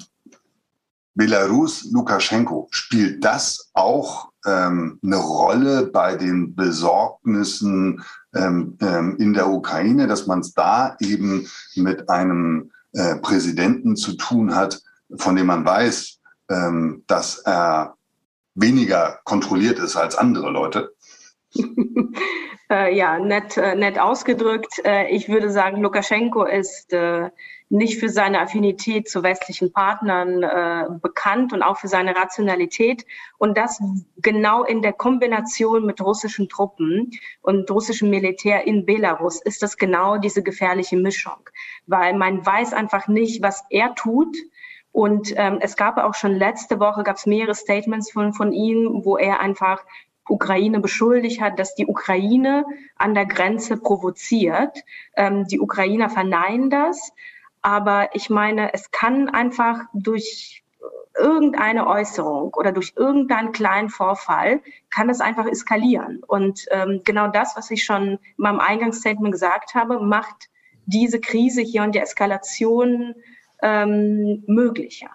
Belarus, 1.18 1.90
Lukaschenko, 1.92 2.68
spielt 2.70 3.26
das 3.26 3.72
auch 3.74 4.30
ähm, 4.46 5.00
eine 5.04 5.16
Rolle 5.18 5.88
bei 5.88 6.16
den 6.16 6.56
Besorgnissen 6.56 8.04
ähm, 8.36 8.78
ähm, 8.82 9.18
in 9.18 9.34
der 9.34 9.50
Ukraine, 9.50 10.06
dass 10.06 10.28
man 10.28 10.42
es 10.42 10.54
da 10.54 10.96
eben 11.00 11.50
mit 11.76 12.08
einem 12.08 12.72
äh, 12.94 13.16
Präsidenten 13.16 13.96
zu 13.96 14.14
tun 14.16 14.56
hat, 14.56 14.80
von 15.18 15.36
dem 15.36 15.48
man 15.48 15.66
weiß, 15.66 16.20
ähm, 16.50 17.04
dass 17.08 17.40
er 17.40 17.96
weniger 18.54 19.20
kontrolliert 19.24 19.80
ist 19.80 19.96
als 19.96 20.16
andere 20.16 20.52
Leute? 20.52 20.94
äh, 22.70 22.96
ja, 22.96 23.18
nett, 23.18 23.58
äh, 23.58 23.76
nett 23.76 23.98
ausgedrückt. 23.98 24.82
Äh, 24.86 25.10
ich 25.10 25.30
würde 25.30 25.50
sagen, 25.50 25.82
Lukaschenko 25.82 26.44
ist 26.44 26.94
äh, 26.94 27.32
nicht 27.70 28.00
für 28.00 28.10
seine 28.10 28.40
Affinität 28.40 29.10
zu 29.10 29.24
westlichen 29.24 29.74
Partnern 29.74 30.44
äh, 30.44 30.86
bekannt 31.02 31.52
und 31.52 31.62
auch 31.62 31.78
für 31.78 31.88
seine 31.88 32.16
Rationalität. 32.16 33.06
Und 33.38 33.58
das 33.58 33.82
genau 34.18 34.64
in 34.64 34.82
der 34.82 34.94
Kombination 34.94 35.86
mit 35.86 36.02
russischen 36.02 36.48
Truppen 36.48 37.12
und 37.42 37.70
russischem 37.70 38.10
Militär 38.10 38.66
in 38.66 38.86
Belarus 38.86 39.42
ist 39.42 39.64
das 39.64 39.78
genau 39.78 40.18
diese 40.18 40.44
gefährliche 40.44 40.98
Mischung, 40.98 41.50
weil 41.88 42.14
man 42.18 42.46
weiß 42.46 42.74
einfach 42.74 43.08
nicht, 43.08 43.42
was 43.42 43.66
er 43.70 43.96
tut. 43.96 44.36
Und 44.94 45.34
ähm, 45.36 45.60
es 45.62 45.76
gab 45.76 45.98
auch 45.98 46.16
schon 46.16 46.34
letzte 46.36 46.80
Woche 46.80 47.04
gab 47.04 47.18
es 47.18 47.26
mehrere 47.26 47.54
Statements 47.54 48.12
von, 48.12 48.34
von 48.34 48.52
ihm, 48.54 49.02
wo 49.04 49.18
er 49.18 49.42
einfach 49.42 49.84
Ukraine 50.30 50.80
beschuldigt 50.80 51.42
hat, 51.42 51.60
dass 51.60 51.76
die 51.76 51.86
Ukraine 51.86 52.66
an 52.96 53.14
der 53.14 53.26
Grenze 53.26 53.78
provoziert. 53.78 54.84
Ähm, 55.16 55.46
die 55.46 55.60
Ukrainer 55.60 56.10
verneinen 56.10 56.70
das. 56.70 57.12
Aber 57.62 58.10
ich 58.14 58.30
meine, 58.30 58.74
es 58.74 58.92
kann 58.92 59.30
einfach 59.30 59.80
durch 59.94 60.64
irgendeine 61.18 61.88
Äußerung 61.88 62.54
oder 62.54 62.72
durch 62.72 62.94
irgendeinen 62.96 63.52
kleinen 63.52 63.90
Vorfall 63.90 64.62
kann 64.90 65.10
es 65.10 65.20
einfach 65.20 65.48
eskalieren. 65.48 66.22
Und 66.28 66.66
ähm, 66.70 67.02
genau 67.04 67.28
das, 67.28 67.56
was 67.56 67.72
ich 67.72 67.84
schon 67.84 68.12
in 68.12 68.20
meinem 68.38 68.60
Eingangsstatement 68.60 69.32
gesagt 69.32 69.74
habe, 69.74 70.00
macht 70.00 70.50
diese 70.86 71.20
Krise 71.20 71.62
hier 71.62 71.84
und 71.84 71.96
die 71.96 72.00
Eskalation 72.00 73.16
ähm, 73.62 74.44
möglicher. 74.48 75.10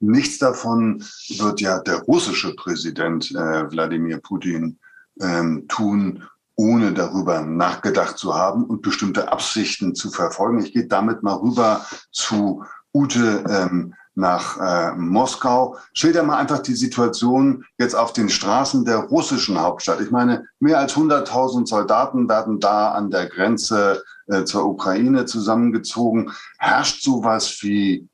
Nichts 0.00 0.38
davon 0.38 1.02
wird 1.38 1.60
ja 1.60 1.80
der 1.80 2.02
russische 2.02 2.54
Präsident 2.54 3.30
äh, 3.30 3.70
Wladimir 3.70 4.18
Putin 4.18 4.78
ähm, 5.20 5.66
tun, 5.68 6.24
ohne 6.56 6.92
darüber 6.92 7.40
nachgedacht 7.40 8.18
zu 8.18 8.34
haben 8.34 8.64
und 8.64 8.82
bestimmte 8.82 9.32
Absichten 9.32 9.94
zu 9.94 10.10
verfolgen. 10.10 10.60
Ich 10.60 10.72
gehe 10.72 10.86
damit 10.86 11.22
mal 11.22 11.34
rüber 11.34 11.84
zu 12.12 12.64
Ute 12.92 13.44
ähm, 13.48 13.94
nach 14.14 14.58
äh, 14.60 14.94
Moskau. 14.96 15.76
Schilder 15.92 16.22
mal 16.22 16.38
einfach 16.38 16.60
die 16.60 16.74
Situation 16.74 17.64
jetzt 17.78 17.94
auf 17.94 18.12
den 18.12 18.28
Straßen 18.28 18.84
der 18.84 18.98
russischen 18.98 19.60
Hauptstadt. 19.60 20.00
Ich 20.00 20.10
meine, 20.10 20.46
mehr 20.60 20.78
als 20.78 20.94
100.000 20.94 21.66
Soldaten 21.66 22.28
werden 22.28 22.60
da 22.60 22.92
an 22.92 23.10
der 23.10 23.26
Grenze 23.26 24.04
äh, 24.26 24.44
zur 24.44 24.66
Ukraine 24.66 25.26
zusammengezogen. 25.26 26.30
Herrscht 26.58 27.02
sowas 27.02 27.58
wie 27.62 28.08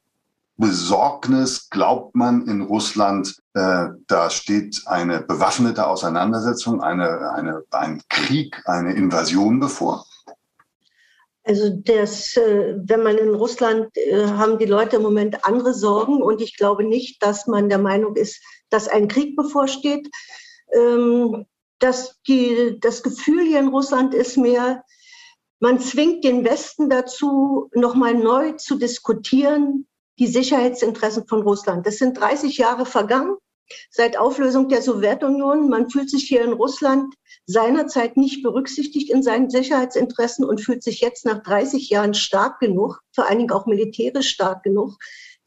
Besorgnis, 0.56 1.68
glaubt 1.70 2.14
man 2.14 2.46
in 2.46 2.62
Russland, 2.62 3.39
da 3.52 4.30
steht 4.30 4.82
eine 4.86 5.20
bewaffnete 5.20 5.86
Auseinandersetzung, 5.86 6.80
eine, 6.82 7.32
eine, 7.32 7.62
ein 7.70 8.02
Krieg, 8.08 8.62
eine 8.66 8.94
Invasion 8.94 9.58
bevor? 9.58 10.06
Also 11.42 11.70
das, 11.70 12.36
äh, 12.36 12.76
wenn 12.76 13.02
man 13.02 13.18
in 13.18 13.34
Russland, 13.34 13.96
äh, 13.96 14.26
haben 14.26 14.58
die 14.58 14.66
Leute 14.66 14.96
im 14.96 15.02
Moment 15.02 15.44
andere 15.44 15.74
Sorgen 15.74 16.22
und 16.22 16.40
ich 16.40 16.56
glaube 16.56 16.84
nicht, 16.84 17.22
dass 17.22 17.46
man 17.46 17.68
der 17.68 17.78
Meinung 17.78 18.14
ist, 18.14 18.40
dass 18.68 18.88
ein 18.88 19.08
Krieg 19.08 19.36
bevorsteht. 19.36 20.08
Ähm, 20.72 21.46
dass 21.80 22.20
die, 22.28 22.78
das 22.78 23.02
Gefühl 23.02 23.42
hier 23.42 23.58
in 23.58 23.68
Russland 23.68 24.14
ist 24.14 24.36
mehr, 24.36 24.84
man 25.58 25.80
zwingt 25.80 26.24
den 26.24 26.44
Westen 26.44 26.88
dazu, 26.88 27.68
nochmal 27.74 28.14
neu 28.14 28.52
zu 28.52 28.78
diskutieren, 28.78 29.86
die 30.20 30.28
Sicherheitsinteressen 30.28 31.26
von 31.26 31.42
Russland. 31.42 31.86
Das 31.86 31.96
sind 31.96 32.20
30 32.20 32.58
Jahre 32.58 32.86
vergangen 32.86 33.36
seit 33.90 34.16
Auflösung 34.16 34.68
der 34.68 34.82
Sowjetunion. 34.82 35.68
Man 35.68 35.90
fühlt 35.90 36.10
sich 36.10 36.24
hier 36.24 36.44
in 36.44 36.52
Russland 36.52 37.14
seinerzeit 37.46 38.16
nicht 38.16 38.42
berücksichtigt 38.42 39.10
in 39.10 39.22
seinen 39.22 39.50
Sicherheitsinteressen 39.50 40.44
und 40.44 40.60
fühlt 40.60 40.82
sich 40.82 41.00
jetzt 41.00 41.24
nach 41.24 41.42
30 41.42 41.88
Jahren 41.88 42.14
stark 42.14 42.60
genug, 42.60 43.00
vor 43.14 43.28
allen 43.28 43.38
Dingen 43.38 43.52
auch 43.52 43.66
militärisch 43.66 44.28
stark 44.28 44.62
genug, 44.62 44.96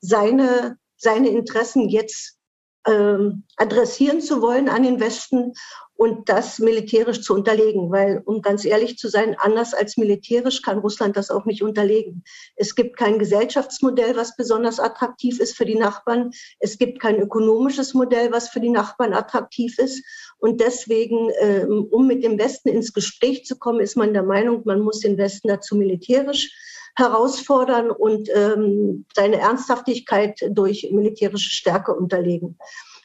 seine, 0.02 0.78
seine 0.98 1.30
Interessen 1.30 1.88
jetzt 1.88 2.38
ähm, 2.88 3.44
adressieren 3.58 4.22
zu 4.22 4.42
wollen 4.42 4.70
an 4.70 4.84
den 4.84 5.00
Westen 5.00 5.54
und 5.96 6.28
das 6.28 6.60
militärisch 6.60 7.22
zu 7.22 7.34
unterlegen. 7.34 7.92
Weil, 7.92 8.22
um 8.26 8.42
ganz 8.42 8.66
ehrlich 8.66 8.98
zu 8.98 9.08
sein, 9.08 9.36
anders 9.40 9.74
als 9.74 9.96
militärisch 9.96 10.62
kann 10.62 10.80
Russland 10.80 11.16
das 11.16 11.30
auch 11.30 11.46
nicht 11.46 11.64
unterlegen. 11.64 12.24
Es 12.56 12.76
gibt 12.76 12.98
kein 12.98 13.20
Gesellschaftsmodell, 13.20 14.16
was 14.16 14.36
besonders 14.36 14.80
attraktiv 14.80 15.40
ist 15.40 15.56
für 15.56 15.66
die 15.66 15.78
Nachbarn. 15.78 16.32
Es 16.60 16.78
gibt 16.78 17.00
kein 17.00 17.20
ökonomisches 17.20 17.94
Modell, 17.94 18.32
was 18.32 18.50
für 18.50 18.60
die 18.60 18.70
Nachbarn 18.70 19.14
attraktiv 19.14 19.78
ist. 19.80 20.04
Und 20.40 20.60
deswegen, 20.60 21.30
ähm, 21.40 21.88
um 21.90 22.08
mit 22.08 22.24
dem 22.24 22.38
Westen 22.38 22.70
ins 22.70 22.94
Gespräch 22.94 23.46
zu 23.46 23.58
kommen, 23.58 23.80
ist 23.80 23.96
man 23.96 24.14
der 24.14 24.24
Meinung, 24.24 24.64
man 24.66 24.82
muss 24.82 25.00
den 25.00 25.18
Westen 25.18 25.48
dazu 25.48 25.76
militärisch 25.76 26.52
herausfordern 26.96 27.92
und 27.92 28.30
ähm, 28.34 29.06
seine 29.16 29.38
Ernsthaftigkeit 29.38 30.40
durch 30.50 30.90
militärische 30.92 31.50
Stärke 31.50 31.94
unterlegen. 31.94 32.58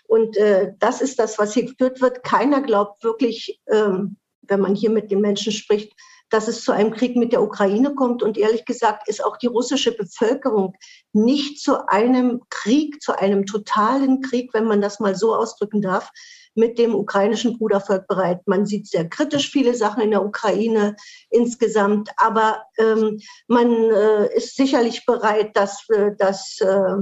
Und 0.07 0.37
äh, 0.37 0.73
das 0.78 1.00
ist 1.00 1.18
das, 1.18 1.38
was 1.38 1.54
hier 1.54 1.66
geführt 1.66 2.00
wird. 2.00 2.23
Keiner 2.23 2.62
glaubt 2.62 3.04
wirklich, 3.04 3.61
ähm, 3.71 4.16
wenn 4.42 4.61
man 4.61 4.75
hier 4.75 4.90
mit 4.90 5.11
den 5.11 5.21
Menschen 5.21 5.52
spricht, 5.52 5.92
dass 6.30 6.49
es 6.49 6.64
zu 6.64 6.73
einem 6.73 6.92
Krieg 6.92 7.16
mit 7.16 7.33
der 7.33 7.42
Ukraine 7.42 7.95
kommt. 7.95 8.23
Und 8.23 8.37
ehrlich 8.37 8.64
gesagt 8.64 9.09
ist 9.09 9.25
auch 9.25 9.37
die 9.37 9.47
russische 9.47 9.92
Bevölkerung 9.92 10.75
nicht 11.12 11.61
zu 11.61 11.88
einem 11.88 12.42
Krieg, 12.50 13.02
zu 13.02 13.18
einem 13.18 13.47
totalen 13.47 14.21
Krieg, 14.21 14.52
wenn 14.52 14.64
man 14.64 14.80
das 14.80 15.00
mal 15.00 15.14
so 15.14 15.35
ausdrücken 15.35 15.80
darf, 15.80 16.11
mit 16.59 16.79
dem 16.79 16.95
ukrainischen 16.95 17.57
Brudervolk 17.57 18.07
bereit. 18.07 18.41
Man 18.47 18.67
sieht 18.67 18.88
sehr 18.88 19.09
kritisch 19.09 19.50
viele 19.50 19.75
Sachen 19.75 20.03
in 20.03 20.11
der 20.11 20.25
Ukraine 20.25 20.97
insgesamt, 21.31 22.11
aber 22.17 22.65
ähm, 22.79 23.21
man 23.47 23.73
äh, 23.73 24.37
ist 24.37 24.57
sicherlich 24.57 25.07
bereit, 25.07 25.57
dass, 25.57 25.88
äh, 25.88 26.11
dass, 26.19 26.61
äh, 26.61 26.97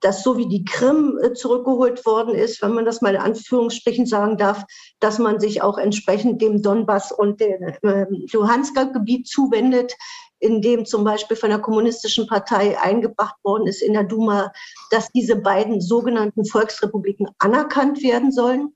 dass 0.00 0.22
so 0.22 0.36
wie 0.36 0.48
die 0.48 0.64
Krim 0.64 1.18
äh, 1.22 1.32
zurückgeholt 1.32 2.04
worden 2.04 2.34
ist, 2.34 2.60
wenn 2.60 2.74
man 2.74 2.84
das 2.84 3.00
mal 3.00 3.14
in 3.14 3.20
Anführungsstrichen 3.20 4.06
sagen 4.06 4.36
darf, 4.36 4.64
dass 5.00 5.18
man 5.18 5.40
sich 5.40 5.62
auch 5.62 5.78
entsprechend 5.78 6.42
dem 6.42 6.62
Donbass 6.62 7.12
und 7.12 7.40
dem 7.40 7.62
äh, 7.82 8.06
Luhansker 8.32 8.86
Gebiet 8.86 9.26
zuwendet, 9.26 9.94
in 10.42 10.60
dem 10.60 10.84
zum 10.84 11.04
Beispiel 11.04 11.36
von 11.36 11.50
der 11.50 11.60
Kommunistischen 11.60 12.26
Partei 12.26 12.78
eingebracht 12.78 13.36
worden 13.44 13.68
ist 13.68 13.80
in 13.80 13.92
der 13.92 14.04
Duma, 14.04 14.52
dass 14.90 15.08
diese 15.12 15.36
beiden 15.36 15.80
sogenannten 15.80 16.44
Volksrepubliken 16.44 17.28
anerkannt 17.38 18.02
werden 18.02 18.32
sollen. 18.32 18.74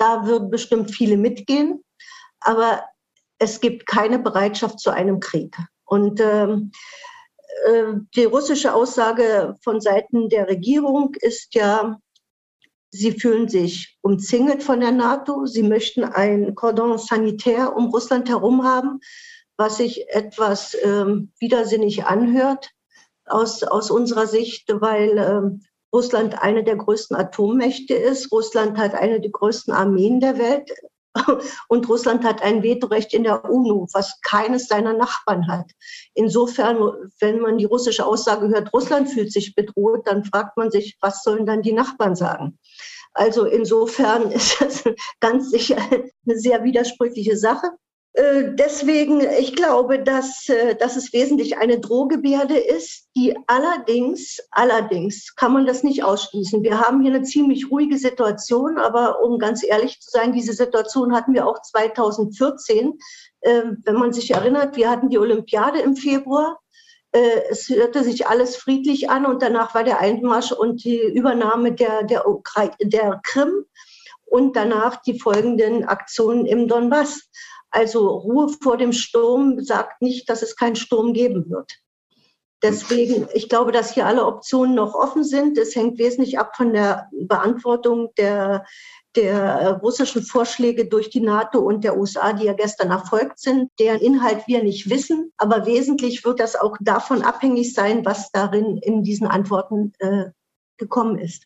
Da 0.00 0.24
würden 0.24 0.48
bestimmt 0.48 0.90
viele 0.90 1.18
mitgehen, 1.18 1.84
aber 2.40 2.86
es 3.38 3.60
gibt 3.60 3.86
keine 3.86 4.18
Bereitschaft 4.18 4.80
zu 4.80 4.88
einem 4.90 5.20
Krieg. 5.20 5.54
Und 5.84 6.20
ähm, 6.20 6.72
äh, 7.66 7.92
die 8.14 8.24
russische 8.24 8.72
Aussage 8.72 9.56
von 9.62 9.82
Seiten 9.82 10.30
der 10.30 10.48
Regierung 10.48 11.14
ist 11.20 11.54
ja, 11.54 12.00
sie 12.90 13.12
fühlen 13.12 13.50
sich 13.50 13.98
umzingelt 14.00 14.62
von 14.62 14.80
der 14.80 14.92
NATO. 14.92 15.44
Sie 15.44 15.62
möchten 15.62 16.02
ein 16.02 16.54
Cordon 16.54 16.96
sanitaire 16.96 17.74
um 17.74 17.90
Russland 17.90 18.30
herum 18.30 18.64
haben, 18.64 19.00
was 19.58 19.76
sich 19.76 20.08
etwas 20.08 20.74
ähm, 20.82 21.30
widersinnig 21.40 22.06
anhört 22.06 22.70
aus, 23.26 23.62
aus 23.64 23.90
unserer 23.90 24.26
Sicht, 24.26 24.66
weil 24.80 25.18
ähm, 25.18 25.60
Russland 25.92 26.40
eine 26.40 26.64
der 26.64 26.76
größten 26.76 27.16
Atommächte 27.16 27.94
ist. 27.94 28.30
Russland 28.32 28.78
hat 28.78 28.94
eine 28.94 29.20
der 29.20 29.30
größten 29.30 29.74
Armeen 29.74 30.20
der 30.20 30.38
Welt. 30.38 30.70
Und 31.68 31.88
Russland 31.88 32.24
hat 32.24 32.42
ein 32.42 32.62
Vetorecht 32.62 33.12
in 33.14 33.24
der 33.24 33.44
UNO, 33.44 33.88
was 33.92 34.20
keines 34.22 34.68
seiner 34.68 34.92
Nachbarn 34.92 35.48
hat. 35.48 35.70
Insofern, 36.14 36.78
wenn 37.18 37.40
man 37.40 37.58
die 37.58 37.64
russische 37.64 38.06
Aussage 38.06 38.48
hört, 38.48 38.72
Russland 38.72 39.10
fühlt 39.10 39.32
sich 39.32 39.54
bedroht, 39.54 40.06
dann 40.06 40.24
fragt 40.24 40.56
man 40.56 40.70
sich, 40.70 40.96
was 41.00 41.22
sollen 41.22 41.46
dann 41.46 41.62
die 41.62 41.72
Nachbarn 41.72 42.14
sagen? 42.14 42.58
Also 43.12 43.44
insofern 43.44 44.30
ist 44.30 44.60
das 44.60 44.84
ganz 45.20 45.50
sicher 45.50 45.78
eine 45.78 46.38
sehr 46.38 46.62
widersprüchliche 46.62 47.36
Sache. 47.36 47.70
Äh, 48.12 48.54
deswegen, 48.54 49.20
ich 49.20 49.54
glaube, 49.54 50.02
dass, 50.02 50.48
äh, 50.48 50.74
dass 50.74 50.96
es 50.96 51.12
wesentlich 51.12 51.58
eine 51.58 51.78
Drohgebärde 51.78 52.58
ist, 52.58 53.08
die 53.14 53.36
allerdings, 53.46 54.38
allerdings 54.50 55.34
kann 55.36 55.52
man 55.52 55.64
das 55.64 55.84
nicht 55.84 56.02
ausschließen. 56.02 56.62
Wir 56.64 56.80
haben 56.80 57.02
hier 57.02 57.14
eine 57.14 57.22
ziemlich 57.22 57.70
ruhige 57.70 57.98
Situation, 57.98 58.78
aber 58.78 59.22
um 59.22 59.38
ganz 59.38 59.62
ehrlich 59.62 60.00
zu 60.00 60.10
sein, 60.10 60.32
diese 60.32 60.54
Situation 60.54 61.14
hatten 61.14 61.34
wir 61.34 61.46
auch 61.46 61.62
2014. 61.62 62.98
Ähm, 63.42 63.78
wenn 63.84 63.94
man 63.94 64.12
sich 64.12 64.32
erinnert, 64.32 64.76
wir 64.76 64.90
hatten 64.90 65.08
die 65.08 65.18
Olympiade 65.18 65.80
im 65.80 65.94
Februar. 65.94 66.58
Äh, 67.12 67.42
es 67.48 67.68
hörte 67.68 68.02
sich 68.02 68.26
alles 68.26 68.56
friedlich 68.56 69.08
an 69.08 69.24
und 69.24 69.40
danach 69.40 69.72
war 69.74 69.84
der 69.84 70.00
Einmarsch 70.00 70.50
und 70.50 70.82
die 70.82 71.00
Übernahme 71.00 71.72
der, 71.72 72.02
der, 72.02 72.28
Ukra 72.28 72.70
der 72.82 73.20
Krim 73.22 73.66
und 74.26 74.56
danach 74.56 75.00
die 75.02 75.18
folgenden 75.18 75.84
Aktionen 75.84 76.46
im 76.46 76.66
Donbass. 76.66 77.28
Also 77.70 78.08
Ruhe 78.08 78.48
vor 78.62 78.76
dem 78.76 78.92
Sturm 78.92 79.62
sagt 79.62 80.02
nicht, 80.02 80.28
dass 80.28 80.42
es 80.42 80.56
keinen 80.56 80.76
Sturm 80.76 81.12
geben 81.12 81.48
wird. 81.50 81.80
Deswegen, 82.62 83.26
ich 83.32 83.48
glaube, 83.48 83.72
dass 83.72 83.94
hier 83.94 84.06
alle 84.06 84.26
Optionen 84.26 84.74
noch 84.74 84.94
offen 84.94 85.24
sind. 85.24 85.56
Es 85.56 85.74
hängt 85.74 85.98
wesentlich 85.98 86.38
ab 86.38 86.56
von 86.56 86.74
der 86.74 87.08
Beantwortung 87.22 88.10
der, 88.18 88.66
der 89.16 89.80
russischen 89.82 90.22
Vorschläge 90.22 90.86
durch 90.86 91.08
die 91.08 91.20
NATO 91.20 91.58
und 91.60 91.84
der 91.84 91.96
USA, 91.96 92.34
die 92.34 92.44
ja 92.44 92.52
gestern 92.52 92.90
erfolgt 92.90 93.38
sind, 93.38 93.70
deren 93.78 94.00
Inhalt 94.00 94.46
wir 94.46 94.62
nicht 94.62 94.90
wissen. 94.90 95.32
Aber 95.38 95.64
wesentlich 95.64 96.22
wird 96.24 96.38
das 96.38 96.54
auch 96.54 96.76
davon 96.80 97.22
abhängig 97.22 97.72
sein, 97.72 98.04
was 98.04 98.30
darin 98.30 98.76
in 98.82 99.02
diesen 99.04 99.26
Antworten 99.26 99.94
äh, 99.98 100.26
gekommen 100.76 101.18
ist. 101.18 101.44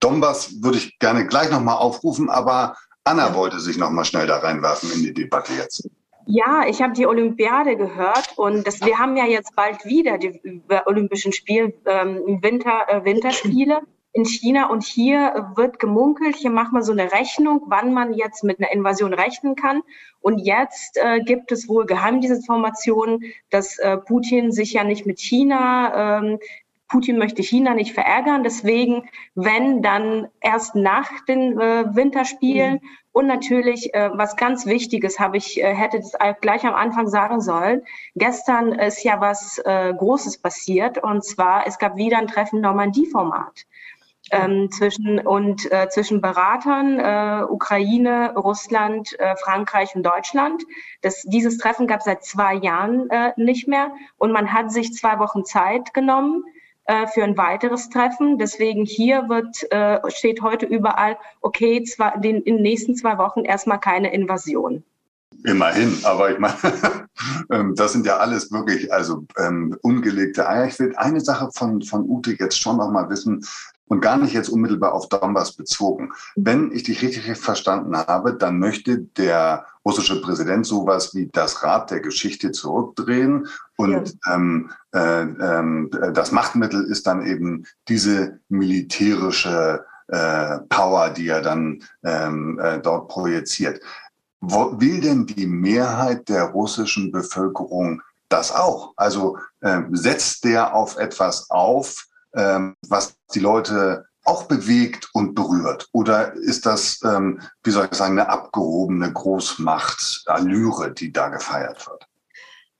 Donbass 0.00 0.62
würde 0.62 0.78
ich 0.78 0.98
gerne 0.98 1.26
gleich 1.26 1.50
nochmal 1.50 1.76
aufrufen, 1.76 2.28
aber 2.28 2.74
Anna 3.10 3.34
wollte 3.34 3.58
sich 3.58 3.76
noch 3.76 3.90
mal 3.90 4.04
schnell 4.04 4.28
da 4.28 4.38
reinwerfen 4.38 4.92
in 4.92 5.02
die 5.02 5.12
Debatte 5.12 5.52
jetzt. 5.54 5.88
Ja, 6.26 6.64
ich 6.68 6.80
habe 6.80 6.92
die 6.92 7.08
Olympiade 7.08 7.76
gehört 7.76 8.34
und 8.36 8.64
das, 8.64 8.80
wir 8.82 8.98
haben 8.98 9.16
ja 9.16 9.26
jetzt 9.26 9.56
bald 9.56 9.84
wieder 9.84 10.16
die 10.16 10.40
Olympischen 10.86 11.32
Spiele, 11.32 11.72
ähm, 11.86 12.38
Winter, 12.40 12.88
äh, 12.88 13.04
Winterspiele 13.04 13.80
in 14.12 14.24
China 14.24 14.70
und 14.70 14.84
hier 14.84 15.52
wird 15.56 15.80
gemunkelt, 15.80 16.36
hier 16.36 16.50
macht 16.50 16.72
man 16.72 16.84
so 16.84 16.92
eine 16.92 17.10
Rechnung, 17.10 17.62
wann 17.66 17.92
man 17.92 18.14
jetzt 18.14 18.44
mit 18.44 18.60
einer 18.60 18.70
Invasion 18.70 19.12
rechnen 19.12 19.56
kann. 19.56 19.82
Und 20.20 20.38
jetzt 20.38 20.96
äh, 20.96 21.20
gibt 21.20 21.50
es 21.50 21.68
wohl 21.68 21.86
Geheimdienstinformationen, 21.86 23.24
dass 23.50 23.78
äh, 23.78 23.96
Putin 23.96 24.52
sich 24.52 24.74
ja 24.74 24.84
nicht 24.84 25.04
mit 25.06 25.18
China 25.18 26.18
ähm, 26.20 26.38
Putin 26.90 27.18
möchte 27.18 27.42
China 27.42 27.74
nicht 27.74 27.94
verärgern. 27.94 28.42
Deswegen, 28.42 29.08
wenn, 29.34 29.80
dann 29.80 30.28
erst 30.40 30.74
nach 30.74 31.08
den 31.26 31.58
äh, 31.58 31.94
Winterspielen. 31.94 32.74
Mhm. 32.74 32.80
Und 33.12 33.26
natürlich, 33.26 33.94
äh, 33.94 34.10
was 34.12 34.36
ganz 34.36 34.66
Wichtiges 34.66 35.18
habe 35.18 35.36
ich, 35.36 35.62
äh, 35.62 35.74
hätte 35.74 35.98
das 35.98 36.12
gleich 36.40 36.64
am 36.66 36.74
Anfang 36.74 37.08
sagen 37.08 37.40
sollen. 37.40 37.82
Gestern 38.14 38.72
ist 38.72 39.02
ja 39.04 39.20
was 39.20 39.58
äh, 39.64 39.94
Großes 39.94 40.38
passiert. 40.38 40.98
Und 40.98 41.24
zwar, 41.24 41.66
es 41.66 41.78
gab 41.78 41.96
wieder 41.96 42.18
ein 42.18 42.26
Treffen 42.26 42.60
Normandie-Format. 42.60 43.66
Ähm, 44.32 44.70
zwischen 44.70 45.18
und 45.18 45.72
äh, 45.72 45.88
zwischen 45.88 46.20
Beratern 46.20 47.00
äh, 47.00 47.42
Ukraine, 47.50 48.32
Russland, 48.36 49.16
Frankreich 49.42 49.96
und 49.96 50.04
Deutschland. 50.04 50.62
Das, 51.02 51.22
dieses 51.22 51.58
Treffen 51.58 51.88
gab 51.88 51.98
es 51.98 52.04
seit 52.04 52.24
zwei 52.24 52.54
Jahren 52.54 53.08
nicht 53.34 53.66
mehr 53.66 53.90
und 54.18 54.30
man 54.30 54.52
hat 54.52 54.70
sich 54.70 54.92
zwei 54.92 55.18
Wochen 55.18 55.44
Zeit 55.44 55.94
genommen, 55.94 56.44
für 56.86 57.22
ein 57.22 57.36
weiteres 57.36 57.88
Treffen. 57.88 58.38
Deswegen 58.38 58.84
hier 58.84 59.28
wird, 59.28 59.70
äh, 59.70 60.00
steht 60.10 60.42
heute 60.42 60.66
überall, 60.66 61.16
okay, 61.40 61.84
zwar 61.84 62.18
den, 62.18 62.42
in 62.42 62.56
den 62.56 62.62
nächsten 62.62 62.96
zwei 62.96 63.16
Wochen 63.16 63.44
erstmal 63.44 63.78
keine 63.78 64.12
Invasion. 64.12 64.82
Immerhin, 65.44 65.96
aber 66.02 66.32
ich 66.32 66.38
meine, 66.38 66.56
ähm, 67.50 67.74
das 67.74 67.92
sind 67.92 68.06
ja 68.06 68.18
alles 68.18 68.50
wirklich 68.52 68.92
also 68.92 69.24
ähm, 69.38 69.76
ungelegte 69.82 70.48
Eier. 70.48 70.66
Ich 70.66 70.78
will 70.78 70.94
eine 70.96 71.20
Sache 71.20 71.50
von, 71.54 71.80
von 71.82 72.08
Ute 72.08 72.36
jetzt 72.38 72.60
schon 72.60 72.76
noch 72.76 72.90
mal 72.90 73.08
wissen 73.08 73.44
und 73.90 74.00
gar 74.00 74.16
nicht 74.16 74.32
jetzt 74.32 74.48
unmittelbar 74.48 74.94
auf 74.94 75.08
Donbass 75.08 75.52
bezogen. 75.52 76.12
Wenn 76.36 76.70
ich 76.70 76.84
dich 76.84 77.02
richtig 77.02 77.36
verstanden 77.36 77.96
habe, 77.96 78.34
dann 78.34 78.60
möchte 78.60 78.98
der 78.98 79.66
russische 79.84 80.22
Präsident 80.22 80.64
sowas 80.64 81.12
wie 81.14 81.28
das 81.32 81.64
Rad 81.64 81.90
der 81.90 81.98
Geschichte 81.98 82.52
zurückdrehen 82.52 83.48
und 83.76 84.14
ja. 84.24 84.34
ähm, 84.34 84.70
äh, 84.94 85.22
äh, 85.22 86.12
das 86.12 86.30
Machtmittel 86.30 86.84
ist 86.84 87.08
dann 87.08 87.26
eben 87.26 87.66
diese 87.88 88.38
militärische 88.48 89.84
äh, 90.06 90.58
Power, 90.68 91.10
die 91.10 91.26
er 91.26 91.42
dann 91.42 91.82
ähm, 92.04 92.60
äh, 92.62 92.78
dort 92.78 93.08
projiziert. 93.08 93.80
Wo, 94.40 94.80
will 94.80 95.00
denn 95.00 95.26
die 95.26 95.46
Mehrheit 95.48 96.28
der 96.28 96.44
russischen 96.44 97.10
Bevölkerung 97.10 98.02
das 98.28 98.52
auch? 98.54 98.92
Also 98.96 99.36
äh, 99.62 99.80
setzt 99.90 100.44
der 100.44 100.74
auf 100.74 100.96
etwas 100.96 101.50
auf, 101.50 102.06
ähm, 102.34 102.74
was 102.88 103.14
die 103.34 103.40
Leute 103.40 104.06
auch 104.24 104.44
bewegt 104.44 105.08
und 105.12 105.34
berührt? 105.34 105.88
Oder 105.92 106.34
ist 106.34 106.66
das, 106.66 107.00
ähm, 107.04 107.40
wie 107.64 107.70
soll 107.70 107.88
ich 107.90 107.96
sagen, 107.96 108.18
eine 108.18 108.28
abgehobene 108.28 109.12
Großmacht, 109.12 110.24
Allüre, 110.26 110.92
die 110.92 111.12
da 111.12 111.28
gefeiert 111.28 111.86
wird? 111.86 112.06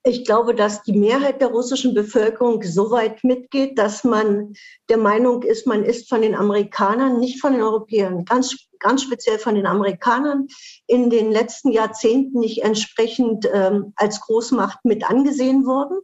Ich 0.03 0.25
glaube, 0.25 0.55
dass 0.55 0.83
die 0.83 0.99
Mehrheit 0.99 1.43
der 1.43 1.49
russischen 1.49 1.93
Bevölkerung 1.93 2.63
so 2.63 2.91
weit 2.91 3.23
mitgeht, 3.23 3.79
dass 3.79 4.03
man 4.03 4.55
der 4.89 4.97
Meinung 4.97 5.43
ist, 5.43 5.67
man 5.67 5.85
ist 5.85 6.09
von 6.09 6.23
den 6.23 6.35
Amerikanern, 6.35 7.21
nicht 7.21 7.39
von 7.39 7.53
den 7.53 7.61
Europäern, 7.61 8.25
ganz, 8.25 8.57
ganz 8.79 9.03
speziell 9.03 9.39
von 9.39 9.57
den 9.57 9.67
Amerikanern 9.67 10.47
in 10.87 11.11
den 11.11 11.31
letzten 11.31 11.71
Jahrzehnten 11.71 12.39
nicht 12.41 12.63
entsprechend 12.63 13.47
ähm, 13.53 13.93
als 13.97 14.23
Großmacht 14.23 14.79
mit 14.85 15.09
angesehen 15.09 15.67
worden. 15.67 15.99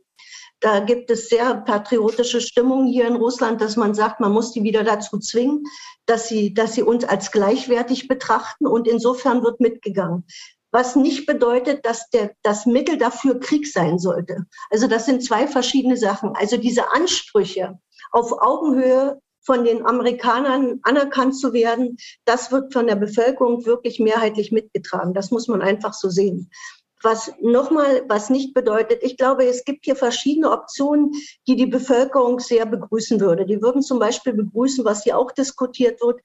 Da 0.60 0.80
gibt 0.80 1.10
es 1.10 1.28
sehr 1.28 1.54
patriotische 1.54 2.40
Stimmung 2.40 2.86
hier 2.86 3.06
in 3.06 3.16
Russland, 3.16 3.60
dass 3.60 3.76
man 3.76 3.94
sagt, 3.94 4.20
man 4.20 4.32
muss 4.32 4.52
die 4.52 4.62
wieder 4.62 4.84
dazu 4.84 5.18
zwingen, 5.18 5.64
dass 6.06 6.28
sie, 6.28 6.54
dass 6.54 6.74
sie 6.74 6.82
uns 6.82 7.04
als 7.04 7.30
gleichwertig 7.30 8.08
betrachten. 8.08 8.66
Und 8.66 8.88
insofern 8.88 9.42
wird 9.42 9.60
mitgegangen. 9.60 10.24
Was 10.72 10.96
nicht 10.96 11.26
bedeutet, 11.26 11.84
dass 11.84 12.10
der, 12.10 12.32
das 12.42 12.66
Mittel 12.66 12.98
dafür 12.98 13.38
Krieg 13.38 13.66
sein 13.66 13.98
sollte. 13.98 14.46
Also 14.70 14.88
das 14.88 15.06
sind 15.06 15.22
zwei 15.22 15.46
verschiedene 15.46 15.96
Sachen. 15.96 16.34
Also 16.34 16.56
diese 16.56 16.90
Ansprüche 16.92 17.78
auf 18.12 18.32
Augenhöhe 18.32 19.20
von 19.42 19.64
den 19.64 19.86
Amerikanern 19.86 20.80
anerkannt 20.82 21.38
zu 21.38 21.52
werden, 21.52 21.96
das 22.24 22.50
wird 22.50 22.72
von 22.72 22.88
der 22.88 22.96
Bevölkerung 22.96 23.64
wirklich 23.64 24.00
mehrheitlich 24.00 24.50
mitgetragen. 24.50 25.14
Das 25.14 25.30
muss 25.30 25.46
man 25.46 25.62
einfach 25.62 25.94
so 25.94 26.10
sehen. 26.10 26.50
Was 27.06 27.30
nochmal, 27.40 28.02
was 28.08 28.30
nicht 28.30 28.52
bedeutet, 28.52 29.00
ich 29.04 29.16
glaube, 29.16 29.44
es 29.44 29.64
gibt 29.64 29.84
hier 29.84 29.94
verschiedene 29.94 30.50
Optionen, 30.50 31.12
die 31.46 31.54
die 31.54 31.66
Bevölkerung 31.66 32.40
sehr 32.40 32.66
begrüßen 32.66 33.20
würde. 33.20 33.46
Die 33.46 33.62
würden 33.62 33.80
zum 33.80 34.00
Beispiel 34.00 34.32
begrüßen, 34.32 34.84
was 34.84 35.04
hier 35.04 35.16
auch 35.16 35.30
diskutiert 35.30 36.02
wird. 36.02 36.20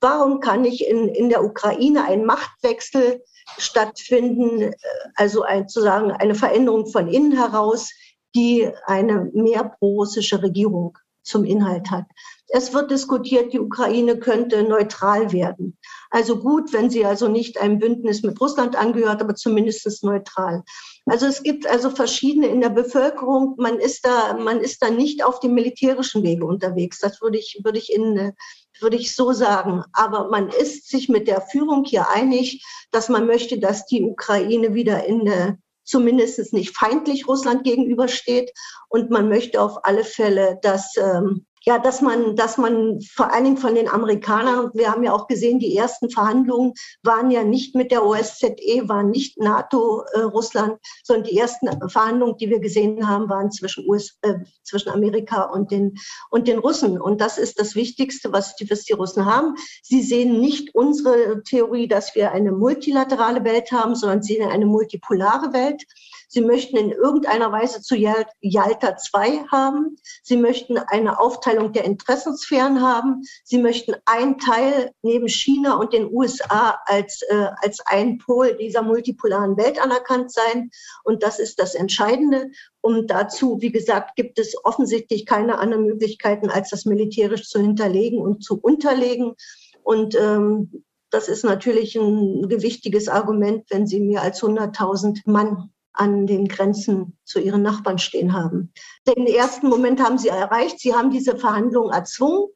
Warum 0.00 0.38
kann 0.38 0.62
nicht 0.62 0.82
in, 0.82 1.08
in 1.08 1.30
der 1.30 1.42
Ukraine 1.42 2.04
ein 2.04 2.24
Machtwechsel 2.24 3.24
stattfinden, 3.58 4.72
also 5.16 5.42
ein, 5.42 5.68
zu 5.68 5.80
sagen, 5.80 6.12
eine 6.12 6.36
Veränderung 6.36 6.86
von 6.86 7.08
innen 7.08 7.32
heraus, 7.32 7.90
die 8.36 8.70
eine 8.86 9.32
mehr 9.34 9.64
pro-russische 9.80 10.40
Regierung 10.44 10.96
zum 11.24 11.44
Inhalt 11.44 11.90
hat. 11.90 12.06
Es 12.52 12.74
wird 12.74 12.90
diskutiert, 12.90 13.52
die 13.52 13.60
Ukraine 13.60 14.18
könnte 14.18 14.64
neutral 14.64 15.32
werden. 15.32 15.78
Also 16.10 16.36
gut, 16.38 16.72
wenn 16.72 16.90
sie 16.90 17.04
also 17.04 17.28
nicht 17.28 17.60
einem 17.60 17.78
Bündnis 17.78 18.24
mit 18.24 18.40
Russland 18.40 18.74
angehört, 18.74 19.22
aber 19.22 19.36
zumindest 19.36 20.02
neutral. 20.02 20.64
Also 21.06 21.26
es 21.26 21.44
gibt 21.44 21.68
also 21.68 21.90
verschiedene 21.90 22.48
in 22.48 22.60
der 22.60 22.70
Bevölkerung. 22.70 23.54
Man 23.56 23.78
ist 23.78 24.04
da, 24.04 24.36
man 24.36 24.60
ist 24.60 24.82
da 24.82 24.90
nicht 24.90 25.24
auf 25.24 25.38
dem 25.38 25.54
militärischen 25.54 26.24
Wege 26.24 26.44
unterwegs. 26.44 26.98
Das 26.98 27.22
würde 27.22 27.38
ich, 27.38 27.60
würde 27.62 27.78
ich 27.78 27.92
in, 27.92 28.32
würde 28.80 28.96
ich 28.96 29.14
so 29.14 29.32
sagen. 29.32 29.84
Aber 29.92 30.28
man 30.28 30.48
ist 30.48 30.88
sich 30.88 31.08
mit 31.08 31.28
der 31.28 31.42
Führung 31.42 31.84
hier 31.84 32.08
einig, 32.08 32.64
dass 32.90 33.08
man 33.08 33.26
möchte, 33.26 33.60
dass 33.60 33.86
die 33.86 34.02
Ukraine 34.02 34.74
wieder 34.74 35.04
in 35.04 35.20
eine 35.20 35.58
zumindest 35.84 36.52
nicht 36.52 36.76
feindlich 36.76 37.26
Russland 37.28 37.64
gegenübersteht. 37.64 38.52
Und 38.88 39.10
man 39.10 39.28
möchte 39.28 39.60
auf 39.60 39.84
alle 39.84 40.04
Fälle, 40.04 40.58
dass 40.62 40.96
ähm, 40.96 41.46
ja, 41.66 41.78
dass 41.78 42.00
man, 42.00 42.36
dass 42.36 42.56
man 42.56 43.00
vor 43.02 43.32
allen 43.32 43.44
Dingen 43.44 43.56
von 43.58 43.74
den 43.74 43.88
Amerikanern, 43.88 44.70
wir 44.72 44.90
haben 44.90 45.02
ja 45.02 45.12
auch 45.12 45.26
gesehen, 45.26 45.58
die 45.58 45.76
ersten 45.76 46.10
Verhandlungen 46.10 46.72
waren 47.02 47.30
ja 47.30 47.44
nicht 47.44 47.74
mit 47.74 47.90
der 47.90 48.04
OSZE, 48.04 48.88
waren 48.88 49.10
nicht 49.10 49.38
NATO, 49.38 50.02
äh, 50.14 50.20
Russland, 50.20 50.78
sondern 51.04 51.24
die 51.24 51.38
ersten 51.38 51.68
Verhandlungen, 51.90 52.36
die 52.38 52.48
wir 52.48 52.60
gesehen 52.60 53.06
haben, 53.06 53.28
waren 53.28 53.50
zwischen, 53.50 53.86
US, 53.88 54.16
äh, 54.22 54.36
zwischen 54.62 54.88
Amerika 54.88 55.42
und 55.42 55.70
den, 55.70 55.98
und 56.30 56.48
den 56.48 56.58
Russen. 56.58 56.98
Und 56.98 57.20
das 57.20 57.36
ist 57.36 57.60
das 57.60 57.74
Wichtigste, 57.74 58.32
was 58.32 58.56
die, 58.56 58.70
was 58.70 58.84
die 58.84 58.94
Russen 58.94 59.26
haben. 59.26 59.54
Sie 59.82 60.02
sehen 60.02 60.40
nicht 60.40 60.74
unsere 60.74 61.42
Theorie, 61.42 61.88
dass 61.88 62.14
wir 62.14 62.32
eine 62.32 62.52
multilaterale 62.52 63.44
Welt 63.44 63.70
haben, 63.70 63.94
sondern 63.94 64.22
sie 64.22 64.34
sehen 64.34 64.48
eine 64.48 64.66
multipolare 64.66 65.52
Welt. 65.52 65.84
Sie 66.32 66.42
möchten 66.42 66.76
in 66.76 66.92
irgendeiner 66.92 67.50
Weise 67.50 67.82
zu 67.82 67.96
Yalta 67.96 68.96
II 69.14 69.40
haben. 69.50 69.96
Sie 70.22 70.36
möchten 70.36 70.78
eine 70.78 71.18
Aufteilung 71.18 71.72
der 71.72 71.84
Interessensphären 71.84 72.80
haben. 72.80 73.22
Sie 73.42 73.58
möchten 73.58 73.96
ein 74.04 74.38
Teil 74.38 74.92
neben 75.02 75.28
China 75.28 75.74
und 75.74 75.92
den 75.92 76.08
USA 76.08 76.78
als, 76.86 77.22
äh, 77.22 77.48
als 77.60 77.80
ein 77.84 78.18
Pol 78.18 78.56
dieser 78.56 78.82
multipolaren 78.82 79.56
Welt 79.56 79.82
anerkannt 79.82 80.30
sein. 80.30 80.70
Und 81.02 81.24
das 81.24 81.40
ist 81.40 81.58
das 81.58 81.74
Entscheidende. 81.74 82.52
Und 82.80 83.10
dazu, 83.10 83.60
wie 83.60 83.72
gesagt, 83.72 84.14
gibt 84.14 84.38
es 84.38 84.54
offensichtlich 84.64 85.26
keine 85.26 85.58
anderen 85.58 85.84
Möglichkeiten, 85.84 86.48
als 86.48 86.70
das 86.70 86.84
militärisch 86.84 87.48
zu 87.48 87.58
hinterlegen 87.58 88.20
und 88.20 88.44
zu 88.44 88.56
unterlegen. 88.60 89.34
Und 89.82 90.14
ähm, 90.14 90.84
das 91.10 91.26
ist 91.26 91.42
natürlich 91.42 91.96
ein 91.96 92.48
gewichtiges 92.48 93.08
Argument, 93.08 93.64
wenn 93.70 93.88
Sie 93.88 93.98
mehr 93.98 94.22
als 94.22 94.40
100.000 94.44 95.22
Mann 95.24 95.70
an 95.92 96.26
den 96.26 96.46
Grenzen 96.48 97.18
zu 97.24 97.40
ihren 97.40 97.62
Nachbarn 97.62 97.98
stehen 97.98 98.32
haben. 98.32 98.72
Den 99.06 99.26
ersten 99.26 99.68
Moment 99.68 100.00
haben 100.02 100.18
sie 100.18 100.28
erreicht. 100.28 100.78
Sie 100.78 100.94
haben 100.94 101.10
diese 101.10 101.36
Verhandlungen 101.36 101.92
erzwungen. 101.92 102.48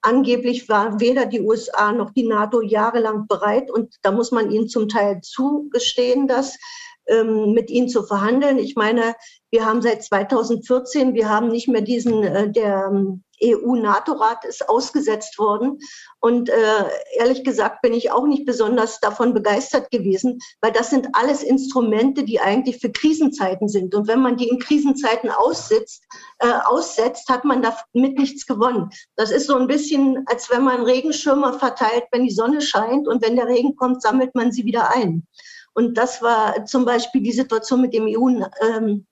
Angeblich 0.00 0.68
war 0.68 0.98
weder 0.98 1.26
die 1.26 1.40
USA 1.40 1.92
noch 1.92 2.10
die 2.10 2.26
NATO 2.26 2.60
jahrelang 2.60 3.28
bereit 3.28 3.70
und 3.70 3.94
da 4.02 4.10
muss 4.10 4.32
man 4.32 4.50
ihnen 4.50 4.68
zum 4.68 4.88
Teil 4.88 5.20
zugestehen, 5.22 6.26
dass 6.26 6.58
ähm, 7.06 7.52
mit 7.52 7.70
ihnen 7.70 7.88
zu 7.88 8.02
verhandeln. 8.02 8.58
Ich 8.58 8.74
meine, 8.74 9.14
wir 9.50 9.64
haben 9.64 9.80
seit 9.80 10.02
2014, 10.02 11.14
wir 11.14 11.28
haben 11.28 11.48
nicht 11.48 11.68
mehr 11.68 11.82
diesen, 11.82 12.22
äh, 12.24 12.50
der 12.50 12.88
ähm, 12.90 13.22
EU-NATO-Rat 13.42 14.44
ist 14.44 14.68
ausgesetzt 14.68 15.38
worden. 15.38 15.78
Und 16.20 16.48
äh, 16.48 16.54
ehrlich 17.16 17.44
gesagt 17.44 17.82
bin 17.82 17.92
ich 17.92 18.10
auch 18.10 18.26
nicht 18.26 18.46
besonders 18.46 19.00
davon 19.00 19.34
begeistert 19.34 19.90
gewesen, 19.90 20.38
weil 20.60 20.72
das 20.72 20.90
sind 20.90 21.08
alles 21.12 21.42
Instrumente, 21.42 22.24
die 22.24 22.40
eigentlich 22.40 22.78
für 22.78 22.90
Krisenzeiten 22.90 23.68
sind. 23.68 23.94
Und 23.94 24.08
wenn 24.08 24.20
man 24.20 24.36
die 24.36 24.48
in 24.48 24.58
Krisenzeiten 24.58 25.30
aussitzt, 25.30 26.04
äh, 26.38 26.52
aussetzt, 26.64 27.28
hat 27.28 27.44
man 27.44 27.62
damit 27.62 28.18
nichts 28.18 28.46
gewonnen. 28.46 28.90
Das 29.16 29.30
ist 29.30 29.46
so 29.46 29.56
ein 29.56 29.66
bisschen, 29.66 30.24
als 30.26 30.50
wenn 30.50 30.62
man 30.62 30.82
Regenschirme 30.82 31.58
verteilt, 31.58 32.04
wenn 32.12 32.24
die 32.24 32.34
Sonne 32.34 32.60
scheint 32.60 33.08
und 33.08 33.22
wenn 33.22 33.36
der 33.36 33.48
Regen 33.48 33.76
kommt, 33.76 34.02
sammelt 34.02 34.34
man 34.34 34.52
sie 34.52 34.64
wieder 34.64 34.94
ein. 34.94 35.26
Und 35.74 35.96
das 35.96 36.22
war 36.22 36.66
zum 36.66 36.84
Beispiel 36.84 37.22
die 37.22 37.32
Situation 37.32 37.80
mit 37.80 37.94
dem 37.94 38.04
EU. 38.06 38.44
Ähm, 38.60 39.06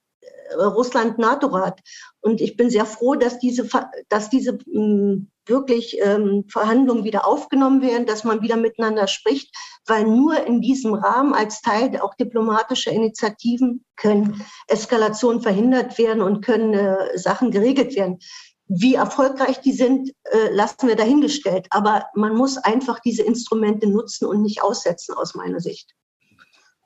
Russland-NATO-Rat. 0.57 1.81
Und 2.21 2.41
ich 2.41 2.57
bin 2.57 2.71
sehr 2.71 2.87
froh, 2.87 3.15
dass 3.15 3.39
diese, 3.39 3.69
dass 4.09 4.31
diese 4.31 4.59
mh, 4.67 5.27
wirklich 5.47 5.99
ähm, 6.03 6.45
Verhandlungen 6.49 7.05
wieder 7.05 7.27
aufgenommen 7.27 7.83
werden, 7.83 8.07
dass 8.07 8.25
man 8.25 8.43
wieder 8.43 8.57
miteinander 8.57 9.07
spricht, 9.07 9.55
weil 9.87 10.05
nur 10.05 10.47
in 10.47 10.61
diesem 10.61 10.95
Rahmen 10.95 11.35
als 11.35 11.61
Teil 11.61 12.01
auch 12.01 12.15
diplomatischer 12.15 12.93
Initiativen 12.93 13.85
können 13.97 14.45
Eskalationen 14.69 15.43
verhindert 15.43 15.99
werden 15.99 16.23
und 16.23 16.45
können 16.45 16.73
äh, 16.75 17.19
Sachen 17.19 17.51
geregelt 17.51 17.95
werden. 17.97 18.19
Wie 18.69 18.95
erfolgreich 18.95 19.61
die 19.61 19.73
sind, 19.73 20.11
äh, 20.25 20.53
lassen 20.53 20.87
wir 20.87 20.95
dahingestellt. 20.95 21.67
Aber 21.71 22.07
man 22.15 22.37
muss 22.37 22.57
einfach 22.57 23.01
diese 23.01 23.25
Instrumente 23.25 23.89
nutzen 23.89 24.27
und 24.27 24.43
nicht 24.43 24.63
aussetzen, 24.63 25.15
aus 25.17 25.35
meiner 25.35 25.59
Sicht. 25.59 25.93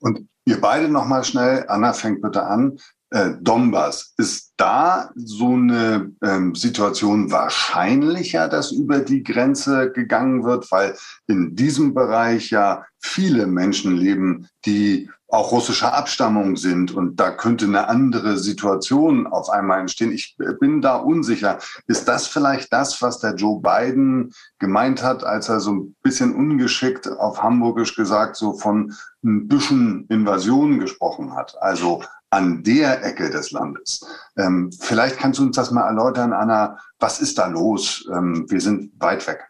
Und 0.01 0.27
ihr 0.47 0.61
beide 0.61 0.89
nochmal 0.89 1.25
schnell, 1.25 1.67
Anna 1.69 1.93
fängt 1.93 2.23
bitte 2.23 2.45
an, 2.45 2.79
äh, 3.15 3.35
Donbass. 3.41 4.13
Ist 4.17 4.55
da 4.57 5.11
so 5.15 5.53
eine 5.53 6.13
ähm, 6.21 6.57
Situation 6.57 7.31
wahrscheinlicher, 7.31 8.49
dass 8.49 8.73
über 8.73 8.99
die 8.99 9.23
Grenze 9.23 9.93
gegangen 9.93 10.43
wird, 10.43 10.71
weil 10.73 10.97
in 11.29 11.55
diesem 11.55 11.95
Bereich 11.95 12.51
ja 12.51 12.85
viele 12.99 13.47
Menschen 13.47 13.97
leben, 13.97 14.49
die 14.67 15.09
auch 15.29 15.53
russischer 15.53 15.95
Abstammung 15.95 16.57
sind 16.57 16.93
und 16.93 17.19
da 17.21 17.31
könnte 17.31 17.67
eine 17.67 17.89
andere 17.89 18.37
Situation 18.37 19.27
auf 19.27 19.49
einmal 19.49 19.81
entstehen. 19.81 20.13
Ich 20.13 20.37
bin 20.61 20.81
da 20.81 20.97
unsicher. 20.97 21.59
Ist 21.87 22.09
das 22.09 22.27
vielleicht 22.27 22.73
das, 22.73 23.01
was 23.03 23.19
der 23.21 23.35
Joe 23.35 23.61
Biden 23.61 24.33
gemeint 24.59 25.03
hat, 25.03 25.25
als 25.25 25.49
er 25.49 25.61
so 25.61 25.73
ein 25.73 25.97
bisschen 26.03 26.35
ungeschickt 26.35 27.09
auf 27.09 27.43
Hamburgisch 27.43 27.97
gesagt 27.97 28.37
so 28.37 28.55
von 28.55 28.93
ein 29.25 29.49
bisschen 29.49 30.07
Invasion 30.09 30.79
gesprochen 30.79 31.35
hat? 31.35 31.57
Also 31.61 32.03
an 32.35 32.65
der 32.65 33.05
Ecke 33.05 33.31
des 33.31 33.53
Landes. 33.53 34.05
Ähm, 34.37 34.71
vielleicht 34.81 35.19
kannst 35.19 35.39
du 35.39 35.45
uns 35.45 35.57
das 35.57 35.71
mal 35.71 35.87
erläutern, 35.87 36.33
Anna. 36.33 36.79
Was 36.99 37.21
ist 37.21 37.39
da 37.39 37.47
los? 37.47 38.09
Ähm, 38.13 38.47
wir 38.49 38.61
sind 38.61 38.91
weit 39.01 39.27
weg. 39.29 39.45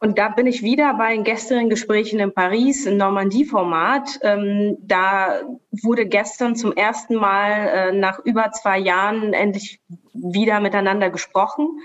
Und 0.00 0.18
da 0.18 0.28
bin 0.28 0.46
ich 0.46 0.62
wieder 0.62 0.94
bei 0.94 1.14
den 1.14 1.24
gestrigen 1.24 1.70
Gesprächen 1.70 2.20
in 2.20 2.32
Paris 2.32 2.86
im 2.86 2.98
Normandie-Format. 2.98 4.20
Ähm, 4.22 4.76
da 4.80 5.40
wurde 5.82 6.06
gestern 6.06 6.54
zum 6.54 6.72
ersten 6.72 7.16
Mal 7.16 7.50
äh, 7.50 7.92
nach 7.92 8.20
über 8.24 8.52
zwei 8.52 8.78
Jahren 8.78 9.32
endlich 9.32 9.80
wieder 10.12 10.60
miteinander 10.60 11.10
gesprochen. 11.10 11.80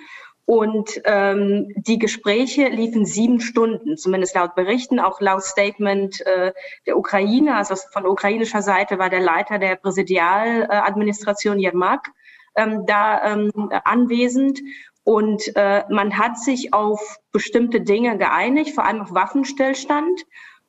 Und 0.45 1.01
ähm, 1.05 1.73
die 1.77 1.97
Gespräche 1.97 2.67
liefen 2.67 3.05
sieben 3.05 3.39
Stunden, 3.39 3.95
zumindest 3.95 4.35
laut 4.35 4.55
Berichten, 4.55 4.99
auch 4.99 5.21
laut 5.21 5.43
Statement 5.43 6.19
äh, 6.25 6.51
der 6.85 6.97
Ukraine. 6.97 7.55
Also 7.55 7.75
von 7.75 8.05
ukrainischer 8.05 8.61
Seite 8.61 8.99
war 8.99 9.09
der 9.09 9.21
Leiter 9.21 9.57
der 9.57 9.77
Präsidialadministration 9.77 11.59
Jermak 11.59 12.09
ähm, 12.55 12.85
da 12.85 13.33
ähm, 13.33 13.51
anwesend. 13.85 14.59
Und 15.05 15.43
äh, 15.55 15.83
man 15.89 16.17
hat 16.17 16.37
sich 16.37 16.73
auf 16.73 17.17
bestimmte 17.31 17.79
Dinge 17.81 18.17
geeinigt, 18.17 18.75
vor 18.75 18.85
allem 18.85 19.01
auf 19.01 19.13
Waffenstillstand. 19.13 20.25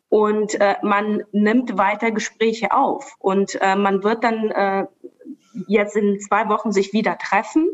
Und 0.08 0.54
äh, 0.60 0.76
man 0.82 1.24
nimmt 1.32 1.76
weiter 1.76 2.12
Gespräche 2.12 2.72
auf. 2.72 3.16
Und 3.18 3.60
äh, 3.60 3.74
man 3.74 4.04
wird 4.04 4.22
dann 4.22 4.50
äh, 4.52 4.86
jetzt 5.66 5.96
in 5.96 6.20
zwei 6.20 6.48
Wochen 6.48 6.70
sich 6.70 6.92
wieder 6.92 7.18
treffen 7.18 7.68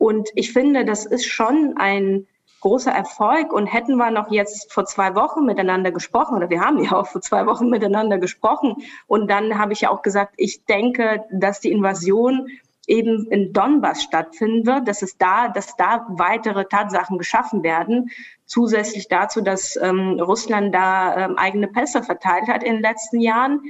und 0.00 0.30
ich 0.34 0.54
finde, 0.54 0.86
das 0.86 1.04
ist 1.04 1.26
schon 1.26 1.74
ein 1.76 2.26
großer 2.62 2.90
Erfolg. 2.90 3.52
Und 3.52 3.66
hätten 3.66 3.96
wir 3.96 4.10
noch 4.10 4.30
jetzt 4.30 4.72
vor 4.72 4.86
zwei 4.86 5.14
Wochen 5.14 5.44
miteinander 5.44 5.92
gesprochen, 5.92 6.38
oder 6.38 6.48
wir 6.48 6.62
haben 6.62 6.82
ja 6.82 6.92
auch 6.92 7.06
vor 7.06 7.20
zwei 7.20 7.44
Wochen 7.44 7.68
miteinander 7.68 8.16
gesprochen, 8.16 8.76
und 9.06 9.30
dann 9.30 9.58
habe 9.58 9.74
ich 9.74 9.82
ja 9.82 9.90
auch 9.90 10.00
gesagt, 10.00 10.32
ich 10.38 10.64
denke, 10.64 11.22
dass 11.30 11.60
die 11.60 11.70
Invasion 11.70 12.48
eben 12.86 13.26
in 13.26 13.52
Donbass 13.52 14.02
stattfinden 14.02 14.64
wird, 14.64 14.88
dass 14.88 15.02
es 15.02 15.18
da, 15.18 15.48
dass 15.48 15.76
da 15.76 16.06
weitere 16.08 16.64
Tatsachen 16.64 17.18
geschaffen 17.18 17.62
werden, 17.62 18.10
zusätzlich 18.46 19.06
dazu, 19.06 19.42
dass 19.42 19.76
ähm, 19.76 20.18
Russland 20.18 20.74
da 20.74 21.26
ähm, 21.26 21.36
eigene 21.36 21.68
Pässe 21.68 22.02
verteilt 22.02 22.48
hat 22.48 22.64
in 22.64 22.76
den 22.76 22.82
letzten 22.82 23.20
Jahren. 23.20 23.60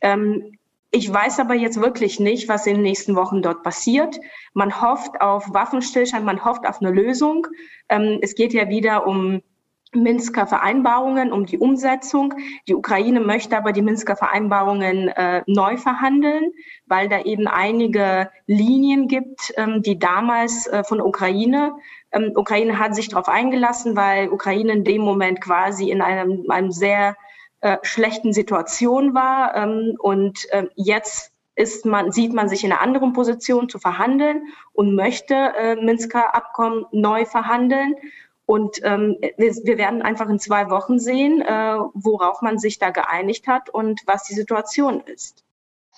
Ähm, 0.00 0.58
ich 0.90 1.12
weiß 1.12 1.40
aber 1.40 1.54
jetzt 1.54 1.80
wirklich 1.80 2.18
nicht, 2.18 2.48
was 2.48 2.66
in 2.66 2.74
den 2.74 2.82
nächsten 2.82 3.14
Wochen 3.14 3.42
dort 3.42 3.62
passiert. 3.62 4.18
Man 4.54 4.80
hofft 4.80 5.20
auf 5.20 5.52
Waffenstillstand, 5.52 6.24
man 6.24 6.44
hofft 6.44 6.66
auf 6.66 6.80
eine 6.80 6.90
Lösung. 6.90 7.46
Ähm, 7.88 8.18
es 8.22 8.34
geht 8.34 8.54
ja 8.54 8.68
wieder 8.68 9.06
um 9.06 9.42
Minsker 9.92 10.46
Vereinbarungen, 10.46 11.32
um 11.32 11.46
die 11.46 11.58
Umsetzung. 11.58 12.34
Die 12.68 12.74
Ukraine 12.74 13.20
möchte 13.20 13.56
aber 13.56 13.72
die 13.72 13.82
Minsker 13.82 14.16
Vereinbarungen 14.16 15.08
äh, 15.08 15.42
neu 15.46 15.76
verhandeln, 15.78 16.52
weil 16.86 17.08
da 17.08 17.22
eben 17.22 17.46
einige 17.46 18.30
Linien 18.46 19.08
gibt, 19.08 19.52
ähm, 19.56 19.82
die 19.82 19.98
damals 19.98 20.66
äh, 20.66 20.84
von 20.84 21.00
Ukraine, 21.00 21.74
ähm, 22.12 22.32
Ukraine 22.34 22.78
hat 22.78 22.94
sich 22.94 23.08
darauf 23.08 23.28
eingelassen, 23.28 23.96
weil 23.96 24.28
Ukraine 24.30 24.72
in 24.72 24.84
dem 24.84 25.02
Moment 25.02 25.40
quasi 25.40 25.90
in 25.90 26.00
einem, 26.00 26.50
einem 26.50 26.70
sehr 26.70 27.16
äh, 27.60 27.78
schlechten 27.82 28.32
Situation 28.32 29.14
war. 29.14 29.54
Ähm, 29.56 29.96
und 29.98 30.50
äh, 30.50 30.68
jetzt 30.76 31.32
ist 31.54 31.84
man, 31.84 32.12
sieht 32.12 32.32
man 32.32 32.48
sich 32.48 32.62
in 32.62 32.72
einer 32.72 32.80
anderen 32.80 33.12
Position 33.12 33.68
zu 33.68 33.78
verhandeln 33.78 34.42
und 34.72 34.94
möchte 34.94 35.34
äh, 35.34 35.76
Minsker 35.76 36.34
Abkommen 36.34 36.86
neu 36.92 37.24
verhandeln. 37.24 37.94
Und 38.46 38.78
ähm, 38.82 39.16
wir, 39.36 39.54
wir, 39.64 39.76
werden 39.76 40.00
einfach 40.00 40.28
in 40.28 40.38
zwei 40.38 40.70
Wochen 40.70 40.98
sehen, 40.98 41.42
äh, 41.42 41.78
worauf 41.94 42.40
man 42.40 42.58
sich 42.58 42.78
da 42.78 42.90
geeinigt 42.90 43.46
hat 43.46 43.68
und 43.68 44.00
was 44.06 44.24
die 44.24 44.34
Situation 44.34 45.02
ist. 45.02 45.44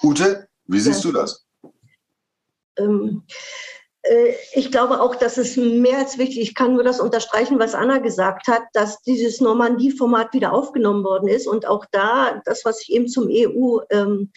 Ute, 0.02 0.48
wie 0.66 0.80
siehst 0.80 1.04
ja. 1.04 1.10
du 1.10 1.16
das? 1.16 1.46
Ähm, 2.76 3.22
Äh, 3.22 3.79
ich 4.54 4.70
glaube 4.70 5.00
auch, 5.00 5.14
dass 5.14 5.36
es 5.36 5.56
mehr 5.56 5.98
als 5.98 6.16
wichtig, 6.16 6.40
ich 6.40 6.54
kann 6.54 6.72
nur 6.72 6.84
das 6.84 7.00
unterstreichen, 7.00 7.58
was 7.58 7.74
Anna 7.74 7.98
gesagt 7.98 8.48
hat, 8.48 8.62
dass 8.72 9.02
dieses 9.02 9.40
Normandie-Format 9.42 10.32
wieder 10.32 10.52
aufgenommen 10.54 11.04
worden 11.04 11.28
ist 11.28 11.46
und 11.46 11.66
auch 11.66 11.84
da, 11.92 12.40
das, 12.46 12.64
was 12.64 12.80
ich 12.80 12.92
eben 12.92 13.08
zum 13.08 13.28
EU 13.28 13.80
ähm, 13.90 14.32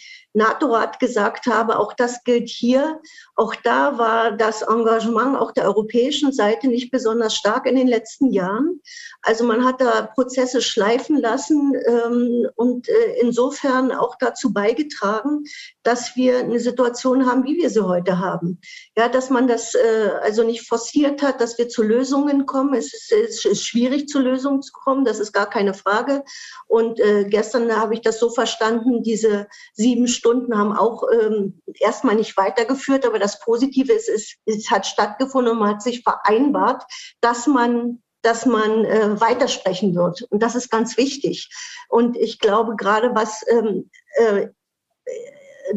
gesagt 1.00 1.46
habe, 1.46 1.80
auch 1.80 1.94
das 1.94 2.24
gilt 2.24 2.50
hier. 2.50 3.00
Auch 3.36 3.56
da 3.56 3.98
war 3.98 4.32
das 4.32 4.62
Engagement 4.64 5.38
auch 5.38 5.52
der 5.52 5.66
europäischen 5.66 6.32
Seite 6.34 6.68
nicht 6.68 6.92
besonders 6.92 7.36
stark 7.36 7.66
in 7.66 7.76
den 7.76 7.88
letzten 7.88 8.32
Jahren. 8.32 8.82
Also 9.22 9.44
man 9.44 9.64
hat 9.64 9.80
da 9.80 10.10
Prozesse 10.14 10.62
schleifen 10.62 11.18
lassen 11.18 11.74
ähm, 11.86 12.48
und 12.56 12.90
äh, 12.90 13.20
insofern 13.22 13.92
auch 13.92 14.16
dazu 14.20 14.54
beigetragen, 14.54 15.44
dass 15.84 16.16
wir 16.16 16.40
eine 16.40 16.60
Situation 16.60 17.26
haben, 17.26 17.44
wie 17.44 17.58
wir 17.58 17.70
sie 17.70 17.86
heute 17.86 18.20
haben. 18.20 18.60
Ja, 18.98 19.08
dass 19.08 19.30
man 19.30 19.48
das 19.54 19.76
äh, 19.76 20.12
also 20.22 20.44
nicht 20.44 20.68
forciert 20.68 21.22
hat, 21.22 21.40
dass 21.40 21.58
wir 21.58 21.70
zu 21.70 21.84
Lösungen 21.84 22.46
kommen. 22.46 22.74
Es 22.74 22.94
ist, 22.94 23.12
es 23.12 23.46
ist 23.46 23.66
schwierig, 23.66 24.08
zu 24.08 24.20
Lösungen 24.20 24.62
zu 24.62 24.72
kommen, 24.74 25.06
das 25.06 25.20
ist 25.20 25.32
gar 25.32 25.50
keine 25.50 25.74
Frage. 25.74 26.24
Und 26.68 27.00
äh, 27.00 27.26
gestern 27.26 27.72
habe 27.76 27.94
ich 27.94 28.02
das 28.02 28.20
so 28.20 28.30
verstanden, 28.30 29.04
diese 29.04 29.48
sieben 29.74 30.08
Stunden 30.08 30.58
haben 30.58 30.76
auch 30.76 31.04
ähm, 31.12 31.62
erstmal 31.80 32.16
nicht 32.16 32.36
weitergeführt, 32.36 33.06
aber 33.06 33.20
das 33.20 33.40
Positive 33.40 33.94
ist, 33.94 34.10
es, 34.10 34.36
es 34.46 34.72
hat 34.72 34.88
stattgefunden 34.88 35.54
und 35.54 35.60
man 35.60 35.76
hat 35.76 35.84
sich 35.84 36.04
vereinbart, 36.04 36.84
dass 37.22 37.48
man 37.48 38.02
dass 38.24 38.46
man 38.46 38.86
äh, 38.86 39.20
weitersprechen 39.20 39.96
wird. 39.96 40.22
Und 40.30 40.42
das 40.42 40.56
ist 40.56 40.72
ganz 40.72 40.96
wichtig. 40.96 41.50
Und 41.90 42.16
ich 42.16 42.40
glaube, 42.40 42.78
gerade 42.78 43.14
was 43.14 43.46
ähm, 43.50 43.90
äh, 44.16 44.48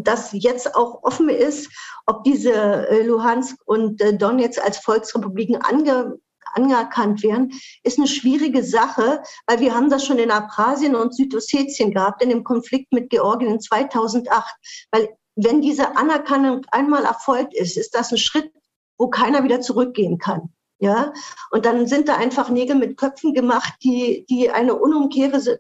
das 0.04 0.30
jetzt 0.32 0.74
auch 0.74 1.02
offen 1.02 1.28
ist, 1.28 1.70
ob 2.06 2.24
diese 2.24 2.52
äh, 2.52 3.02
Luhansk 3.02 3.56
und 3.66 4.00
äh, 4.00 4.16
Donetsk 4.16 4.62
als 4.62 4.78
Volksrepubliken 4.78 5.56
ange 5.56 6.18
anerkannt 6.56 7.22
werden, 7.22 7.52
ist 7.82 7.98
eine 7.98 8.09
schwierige 8.09 8.64
Sache, 8.64 9.22
weil 9.46 9.61
wir 9.61 9.74
haben 9.74 9.90
das 9.90 10.06
schon 10.06 10.18
in 10.18 10.30
Abkhazien 10.30 10.94
und 10.94 11.14
Südossetien 11.14 11.92
gehabt, 11.92 12.22
in 12.22 12.30
dem 12.30 12.44
Konflikt 12.44 12.92
mit 12.92 13.11
Georgien 13.11 13.52
in 13.52 13.61
2008. 13.61 14.54
Weil 14.90 15.11
wenn 15.35 15.61
diese 15.61 15.96
Anerkennung 15.96 16.64
einmal 16.70 17.04
erfolgt 17.04 17.54
ist, 17.54 17.76
ist 17.76 17.94
das 17.94 18.11
ein 18.11 18.18
Schritt, 18.18 18.50
wo 18.98 19.09
keiner 19.09 19.44
wieder 19.44 19.61
zurückgehen 19.61 20.18
kann. 20.18 20.50
Ja, 20.78 21.12
und 21.50 21.64
dann 21.64 21.87
sind 21.87 22.09
da 22.09 22.16
einfach 22.16 22.50
Nägel 22.50 22.76
mit 22.76 22.98
Köpfen 22.98 23.32
gemacht, 23.32 23.72
die, 23.82 24.26
die 24.28 24.50
eine 24.50 24.74
unumkehrbare 24.74 25.59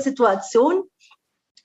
Situation 0.00 0.82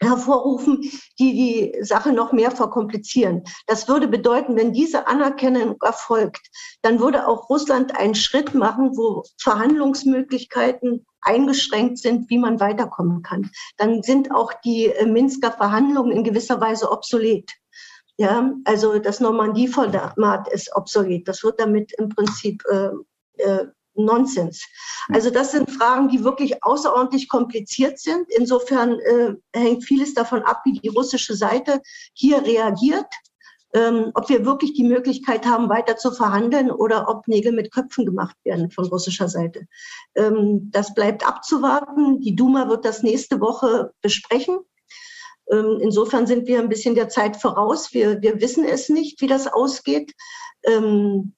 hervorrufen, 0.01 0.81
die 1.19 1.73
die 1.73 1.83
Sache 1.83 2.13
noch 2.13 2.31
mehr 2.31 2.51
verkomplizieren. 2.51 3.43
Das 3.67 3.87
würde 3.87 4.07
bedeuten, 4.07 4.55
wenn 4.55 4.73
diese 4.73 5.07
Anerkennung 5.07 5.75
erfolgt, 5.81 6.49
dann 6.81 6.99
würde 6.99 7.27
auch 7.27 7.49
Russland 7.49 7.97
einen 7.97 8.15
Schritt 8.15 8.53
machen, 8.53 8.95
wo 8.95 9.23
Verhandlungsmöglichkeiten 9.41 11.05
eingeschränkt 11.21 11.97
sind, 11.97 12.29
wie 12.29 12.37
man 12.37 12.59
weiterkommen 12.59 13.21
kann. 13.21 13.49
Dann 13.77 14.03
sind 14.03 14.31
auch 14.31 14.53
die 14.63 14.91
Minsker 15.05 15.51
Verhandlungen 15.51 16.11
in 16.11 16.23
gewisser 16.23 16.61
Weise 16.61 16.91
obsolet. 16.91 17.51
Ja, 18.17 18.51
also 18.65 18.99
das 18.99 19.21
Normandie-Format 19.21 20.51
ist 20.51 20.75
obsolet. 20.75 21.27
Das 21.27 21.43
wird 21.43 21.59
damit 21.59 21.93
im 21.97 22.09
Prinzip 22.09 22.63
äh, 22.69 22.89
äh, 23.41 23.67
Nonsens. 23.95 24.65
Hm. 25.07 25.15
Also 25.15 25.29
das 25.29 25.51
sind 25.51 25.71
Fragen, 25.71 26.09
die 26.09 26.23
wirklich 26.23 26.63
außerordentlich 26.63 27.29
kompliziert 27.29 27.99
sind. 27.99 28.27
Insofern 28.35 28.99
äh, 28.99 29.33
hängt 29.53 29.85
vieles 29.85 30.13
davon 30.13 30.43
ab, 30.43 30.61
wie 30.65 30.79
die 30.79 30.89
russische 30.89 31.35
Seite 31.35 31.81
hier 32.13 32.43
reagiert. 32.43 33.07
Ähm, 33.71 34.09
ob 34.15 34.27
wir 34.29 34.45
wirklich 34.45 34.73
die 34.73 34.83
Möglichkeit 34.83 35.45
haben, 35.45 35.69
weiter 35.69 35.95
zu 35.95 36.11
verhandeln 36.11 36.71
oder 36.71 37.07
ob 37.07 37.27
Nägel 37.27 37.51
mit 37.51 37.71
Köpfen 37.71 38.03
gemacht 38.03 38.35
werden 38.43 38.71
von 38.71 38.85
russischer 38.85 39.29
Seite. 39.29 39.67
Ähm, 40.15 40.71
das 40.71 40.95
bleibt 40.95 41.27
abzuwarten. 41.27 42.19
Die 42.19 42.35
Duma 42.35 42.67
wird 42.67 42.83
das 42.83 43.03
nächste 43.03 43.39
Woche 43.39 43.93
besprechen. 44.01 44.57
Ähm, 45.51 45.79
insofern 45.81 46.25
sind 46.25 46.47
wir 46.47 46.59
ein 46.59 46.69
bisschen 46.69 46.95
der 46.95 47.09
Zeit 47.09 47.37
voraus. 47.37 47.93
Wir, 47.93 48.21
wir 48.23 48.41
wissen 48.41 48.65
es 48.65 48.89
nicht, 48.89 49.21
wie 49.21 49.27
das 49.27 49.45
ausgeht. 49.45 50.13
Ähm, 50.63 51.35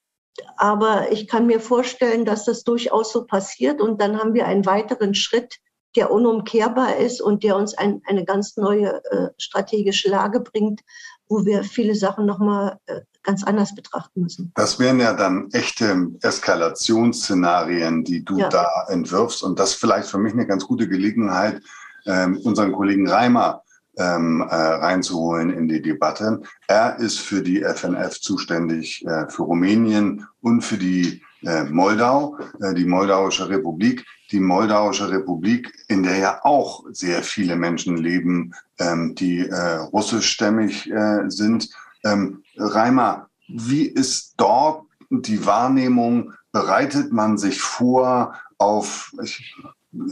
aber 0.56 1.12
ich 1.12 1.28
kann 1.28 1.46
mir 1.46 1.60
vorstellen, 1.60 2.24
dass 2.24 2.44
das 2.44 2.64
durchaus 2.64 3.12
so 3.12 3.24
passiert. 3.24 3.80
Und 3.80 4.00
dann 4.00 4.18
haben 4.18 4.34
wir 4.34 4.46
einen 4.46 4.66
weiteren 4.66 5.14
Schritt, 5.14 5.58
der 5.96 6.10
unumkehrbar 6.10 6.96
ist 6.96 7.20
und 7.20 7.42
der 7.42 7.56
uns 7.56 7.74
ein, 7.74 8.00
eine 8.06 8.24
ganz 8.24 8.56
neue 8.56 9.02
äh, 9.10 9.28
strategische 9.36 10.08
Lage 10.08 10.40
bringt, 10.40 10.80
wo 11.28 11.44
wir 11.44 11.64
viele 11.64 11.94
Sachen 11.94 12.24
nochmal 12.24 12.78
äh, 12.86 13.00
ganz 13.22 13.44
anders 13.44 13.74
betrachten 13.74 14.22
müssen. 14.22 14.52
Das 14.54 14.78
wären 14.78 15.00
ja 15.00 15.12
dann 15.12 15.48
echte 15.52 16.08
Eskalationsszenarien, 16.22 18.04
die 18.04 18.24
du 18.24 18.38
ja. 18.38 18.48
da 18.48 18.86
entwirfst. 18.88 19.42
Und 19.42 19.58
das 19.58 19.74
vielleicht 19.74 20.08
für 20.08 20.18
mich 20.18 20.32
eine 20.32 20.46
ganz 20.46 20.66
gute 20.66 20.88
Gelegenheit, 20.88 21.62
äh, 22.04 22.26
unseren 22.26 22.72
Kollegen 22.72 23.08
Reimer 23.08 23.62
ähm, 23.98 24.40
äh, 24.40 24.54
reinzuholen 24.54 25.50
in 25.50 25.68
die 25.68 25.82
Debatte. 25.82 26.42
Er 26.66 26.98
ist 26.98 27.18
für 27.18 27.42
die 27.42 27.62
FNF 27.62 28.20
zuständig 28.20 29.04
äh, 29.06 29.28
für 29.28 29.42
Rumänien 29.42 30.26
und 30.40 30.62
für 30.62 30.78
die 30.78 31.22
äh, 31.44 31.64
Moldau, 31.64 32.38
äh, 32.60 32.74
die 32.74 32.84
Moldauische 32.84 33.48
Republik. 33.48 34.04
Die 34.30 34.40
Moldauische 34.40 35.10
Republik, 35.10 35.70
in 35.88 36.02
der 36.04 36.16
ja 36.16 36.40
auch 36.42 36.84
sehr 36.90 37.22
viele 37.22 37.54
Menschen 37.56 37.98
leben, 37.98 38.54
ähm, 38.78 39.14
die 39.14 39.40
äh, 39.40 39.74
russischstämmig 39.92 40.90
äh, 40.90 41.28
sind. 41.28 41.68
Ähm, 42.04 42.42
Reimer, 42.56 43.28
wie 43.48 43.84
ist 43.84 44.34
dort 44.38 44.86
die 45.10 45.44
Wahrnehmung? 45.44 46.32
Bereitet 46.52 47.12
man 47.12 47.36
sich 47.36 47.60
vor 47.60 48.34
auf, 48.56 49.12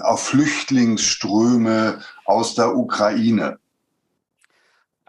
auf 0.01 0.23
Flüchtlingsströme 0.23 2.01
aus 2.27 2.55
der 2.55 2.77
Ukraine? 2.77 3.59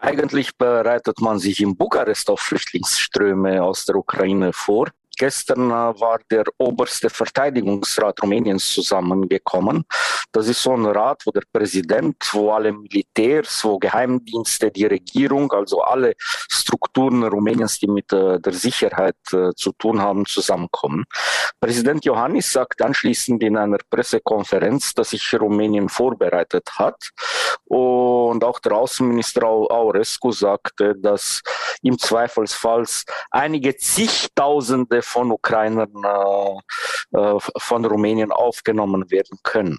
Eigentlich 0.04 0.56
bereitet 0.56 1.20
man 1.20 1.38
sich 1.38 1.60
in 1.60 1.76
Bukarest 1.76 2.28
auf 2.28 2.40
Flüchtlingsströme 2.40 3.62
aus 3.62 3.84
der 3.84 3.94
Ukraine 3.94 4.52
vor. 4.52 4.88
Gestern 5.22 5.70
äh, 5.70 6.00
war 6.00 6.18
der 6.32 6.42
oberste 6.58 7.08
Verteidigungsrat 7.08 8.20
Rumäniens 8.20 8.72
zusammengekommen. 8.72 9.84
Das 10.32 10.48
ist 10.48 10.60
so 10.60 10.72
ein 10.72 10.84
Rat, 10.84 11.22
wo 11.24 11.30
der 11.30 11.44
Präsident, 11.52 12.16
wo 12.32 12.50
alle 12.50 12.72
Militärs, 12.72 13.62
wo 13.62 13.78
Geheimdienste, 13.78 14.72
die 14.72 14.86
Regierung, 14.86 15.52
also 15.52 15.80
alle 15.82 16.14
Strukturen 16.18 17.22
Rumäniens, 17.22 17.78
die 17.78 17.86
mit 17.86 18.12
äh, 18.12 18.40
der 18.40 18.52
Sicherheit 18.52 19.14
äh, 19.32 19.52
zu 19.54 19.70
tun 19.78 20.02
haben, 20.02 20.26
zusammenkommen. 20.26 21.04
Präsident 21.60 22.04
Johannis 22.04 22.52
sagt 22.52 22.82
anschließend 22.82 23.44
in 23.44 23.56
einer 23.56 23.78
Pressekonferenz, 23.90 24.92
dass 24.94 25.10
sich 25.10 25.32
Rumänien 25.40 25.88
vorbereitet 25.88 26.68
hat. 26.78 27.10
Und 27.66 28.42
auch 28.42 28.58
der 28.58 28.72
Außenminister 28.72 29.46
Aurescu 29.46 30.32
sagte, 30.32 30.96
dass 30.96 31.42
im 31.82 31.96
Zweifelsfall 31.98 32.86
einige 33.30 33.76
zigtausende 33.76 35.02
von 35.12 35.30
Ukrainern 35.30 35.92
äh, 36.04 37.18
äh, 37.18 37.38
von 37.38 37.84
Rumänien 37.84 38.32
aufgenommen 38.32 39.10
werden 39.10 39.38
können. 39.42 39.78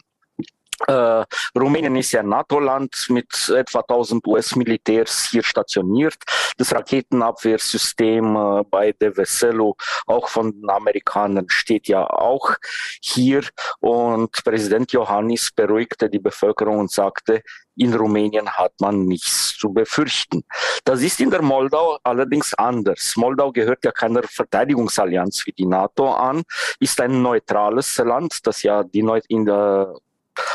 Äh, 0.87 1.25
Rumänien 1.57 1.95
ist 1.95 2.11
ja 2.11 2.21
ein 2.21 2.29
NATO-Land 2.29 3.07
mit 3.09 3.49
etwa 3.49 3.79
1000 3.79 4.25
US-Militärs 4.27 5.29
hier 5.31 5.43
stationiert. 5.43 6.17
Das 6.57 6.73
Raketenabwehrsystem 6.73 8.35
äh, 8.35 8.63
bei 8.69 8.91
De 8.91 9.15
Veselo, 9.15 9.75
auch 10.07 10.27
von 10.27 10.51
den 10.51 10.69
Amerikanern, 10.69 11.45
steht 11.49 11.87
ja 11.87 12.05
auch 12.05 12.55
hier. 13.01 13.43
Und 13.79 14.31
Präsident 14.43 14.91
Johannis 14.91 15.51
beruhigte 15.55 16.09
die 16.09 16.19
Bevölkerung 16.19 16.79
und 16.79 16.91
sagte, 16.91 17.41
in 17.75 17.93
Rumänien 17.93 18.49
hat 18.49 18.73
man 18.79 19.05
nichts 19.05 19.57
zu 19.57 19.73
befürchten. 19.73 20.43
Das 20.83 21.01
ist 21.01 21.19
in 21.19 21.31
der 21.31 21.41
Moldau 21.41 21.97
allerdings 22.03 22.53
anders. 22.53 23.13
Moldau 23.15 23.51
gehört 23.51 23.83
ja 23.83 23.91
keiner 23.91 24.23
Verteidigungsallianz 24.23 25.43
wie 25.45 25.53
die 25.53 25.65
NATO 25.65 26.11
an, 26.11 26.43
ist 26.79 26.99
ein 27.01 27.21
neutrales 27.21 27.97
Land, 27.97 28.45
das 28.45 28.63
ja 28.63 28.83
die 28.83 29.03
Neu 29.03 29.21
in 29.27 29.45
der, 29.45 29.95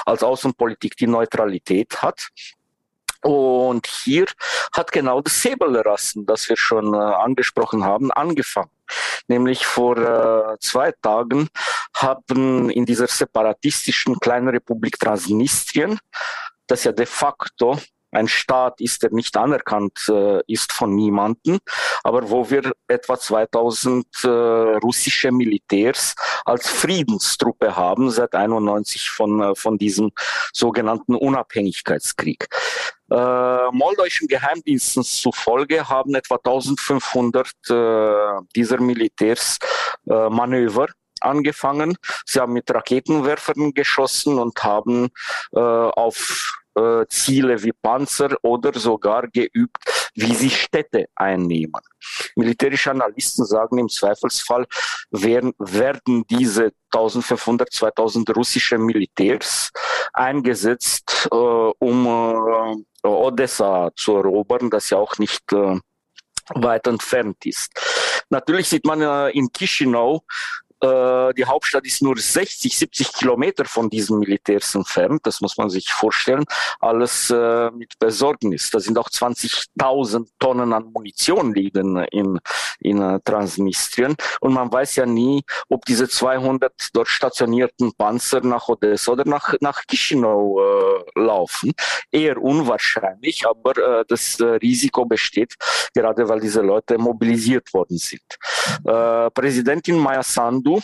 als 0.06 0.22
Außenpolitik 0.22 0.96
die 0.96 1.06
Neutralität 1.06 2.02
hat. 2.02 2.28
Und 3.22 3.86
hier 3.86 4.26
hat 4.72 4.92
genau 4.92 5.20
das 5.20 5.42
Säbelrassen, 5.42 6.24
das 6.24 6.48
wir 6.48 6.56
schon 6.56 6.94
äh, 6.94 6.98
angesprochen 6.98 7.84
haben, 7.84 8.12
angefangen. 8.12 8.70
Nämlich 9.26 9.66
vor 9.66 9.98
äh, 9.98 10.56
zwei 10.60 10.92
Tagen 11.02 11.48
haben 11.94 12.70
in 12.70 12.86
dieser 12.86 13.08
separatistischen 13.08 14.18
kleinen 14.20 14.48
Republik 14.48 14.98
Transnistrien 14.98 15.98
das 16.68 16.84
ja 16.84 16.92
de 16.92 17.06
facto 17.06 17.78
ein 18.10 18.28
Staat 18.28 18.80
ist, 18.80 19.02
der 19.02 19.10
nicht 19.12 19.36
anerkannt 19.36 20.08
äh, 20.08 20.40
ist 20.46 20.72
von 20.72 20.94
niemanden, 20.94 21.58
aber 22.02 22.30
wo 22.30 22.48
wir 22.50 22.72
etwa 22.86 23.18
2000 23.18 24.06
äh, 24.24 24.28
russische 24.28 25.30
Militärs 25.30 26.14
als 26.44 26.68
Friedenstruppe 26.68 27.76
haben 27.76 28.10
seit 28.10 28.34
91 28.34 29.10
von, 29.10 29.42
äh, 29.42 29.54
von 29.54 29.78
diesem 29.78 30.12
sogenannten 30.52 31.14
Unabhängigkeitskrieg. 31.14 32.48
Äh, 33.10 33.70
moldauischen 33.72 34.28
Geheimdiensten 34.28 35.02
zufolge 35.02 35.88
haben 35.88 36.14
etwa 36.14 36.36
1500 36.36 37.48
äh, 37.70 38.44
dieser 38.54 38.80
Militärs 38.80 39.58
äh, 40.06 40.28
Manöver 40.28 40.88
angefangen. 41.20 41.96
Sie 42.26 42.38
haben 42.38 42.52
mit 42.52 42.70
Raketenwerfern 42.70 43.74
geschossen 43.74 44.38
und 44.38 44.62
haben 44.62 45.08
auf 45.50 46.58
äh, 46.78 47.06
Ziele 47.08 47.62
wie 47.62 47.72
Panzer 47.72 48.36
oder 48.42 48.72
sogar 48.78 49.28
geübt, 49.28 49.78
wie 50.14 50.34
sie 50.34 50.50
Städte 50.50 51.06
einnehmen. 51.14 51.80
Militärische 52.36 52.90
Analysten 52.90 53.44
sagen 53.44 53.78
im 53.78 53.88
Zweifelsfall, 53.88 54.66
werden, 55.10 55.52
werden 55.58 56.24
diese 56.28 56.72
1500, 56.92 57.72
2000 57.72 58.36
russische 58.36 58.78
Militärs 58.78 59.70
eingesetzt, 60.12 61.28
äh, 61.30 61.36
um 61.36 62.06
äh, 62.06 63.06
Odessa 63.06 63.90
zu 63.94 64.16
erobern, 64.16 64.70
das 64.70 64.90
ja 64.90 64.98
auch 64.98 65.18
nicht 65.18 65.52
äh, 65.52 65.78
weit 66.54 66.86
entfernt 66.86 67.44
ist. 67.44 67.70
Natürlich 68.30 68.68
sieht 68.68 68.84
man 68.84 69.00
äh, 69.02 69.30
in 69.30 69.48
Chisinau 69.52 70.22
äh, 70.80 71.34
die 71.34 71.44
Hauptstadt 71.44 71.84
ist 71.86 72.02
nur 72.02 72.16
60, 72.16 72.76
70 72.76 73.12
Kilometer 73.12 73.64
von 73.64 73.90
diesen 73.90 74.18
Militärs 74.18 74.74
entfernt. 74.74 75.20
Das 75.24 75.40
muss 75.40 75.56
man 75.56 75.70
sich 75.70 75.88
vorstellen. 75.88 76.44
Alles 76.80 77.30
äh, 77.30 77.70
mit 77.72 77.98
Besorgnis. 77.98 78.70
Da 78.70 78.78
sind 78.78 78.96
auch 78.98 79.08
20.000 79.08 80.28
Tonnen 80.38 80.72
an 80.72 80.90
Munition 80.92 81.52
liegen 81.52 81.96
in, 82.12 82.38
in 82.80 83.02
äh, 83.02 83.18
Transnistrien. 83.24 84.14
Und 84.40 84.52
man 84.52 84.72
weiß 84.72 84.96
ja 84.96 85.06
nie, 85.06 85.42
ob 85.68 85.84
diese 85.84 86.08
200 86.08 86.72
dort 86.92 87.08
stationierten 87.08 87.92
Panzer 87.94 88.40
nach 88.40 88.68
Odessa 88.68 89.12
oder 89.12 89.24
nach, 89.24 89.54
nach 89.60 89.82
Chisinau 89.90 90.60
äh, 90.60 91.20
laufen. 91.20 91.72
Eher 92.12 92.40
unwahrscheinlich, 92.40 93.46
aber 93.46 93.76
äh, 93.76 94.04
das 94.06 94.40
Risiko 94.40 95.04
besteht, 95.04 95.54
gerade 95.94 96.28
weil 96.28 96.40
diese 96.40 96.62
Leute 96.62 96.98
mobilisiert 96.98 97.72
worden 97.74 97.98
sind. 97.98 98.22
Präsidentin 99.34 99.98
Maya 99.98 100.22
Sandu 100.22 100.67
du 100.68 100.81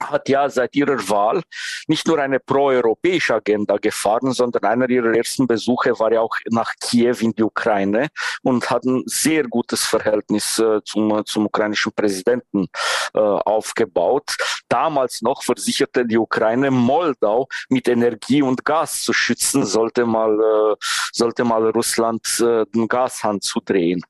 hat 0.00 0.28
ja 0.28 0.48
seit 0.48 0.76
ihrer 0.76 1.08
Wahl 1.08 1.42
nicht 1.88 2.06
nur 2.06 2.18
eine 2.20 2.38
proeuropäische 2.38 3.34
Agenda 3.34 3.76
gefahren, 3.78 4.32
sondern 4.32 4.64
einer 4.64 4.88
ihrer 4.88 5.12
ersten 5.12 5.46
Besuche 5.46 5.98
war 5.98 6.12
ja 6.12 6.20
auch 6.20 6.36
nach 6.50 6.72
Kiew 6.80 7.16
in 7.20 7.32
die 7.32 7.42
Ukraine 7.42 8.08
und 8.42 8.70
hat 8.70 8.84
ein 8.84 9.02
sehr 9.06 9.42
gutes 9.44 9.84
Verhältnis 9.84 10.58
äh, 10.60 10.80
zum, 10.84 11.24
zum 11.26 11.46
ukrainischen 11.46 11.92
Präsidenten 11.92 12.68
äh, 13.12 13.18
aufgebaut. 13.18 14.36
Damals 14.68 15.20
noch 15.22 15.42
versicherte 15.42 16.06
die 16.06 16.18
Ukraine, 16.18 16.70
Moldau 16.70 17.48
mit 17.68 17.88
Energie 17.88 18.42
und 18.42 18.64
Gas 18.64 19.02
zu 19.02 19.12
schützen, 19.12 19.66
sollte 19.66 20.06
mal, 20.06 20.32
äh, 20.32 20.76
sollte 21.12 21.42
mal 21.42 21.70
Russland 21.70 22.22
äh, 22.40 22.64
den 22.66 22.86
Gashahn 22.86 23.40
zudrehen. 23.40 24.04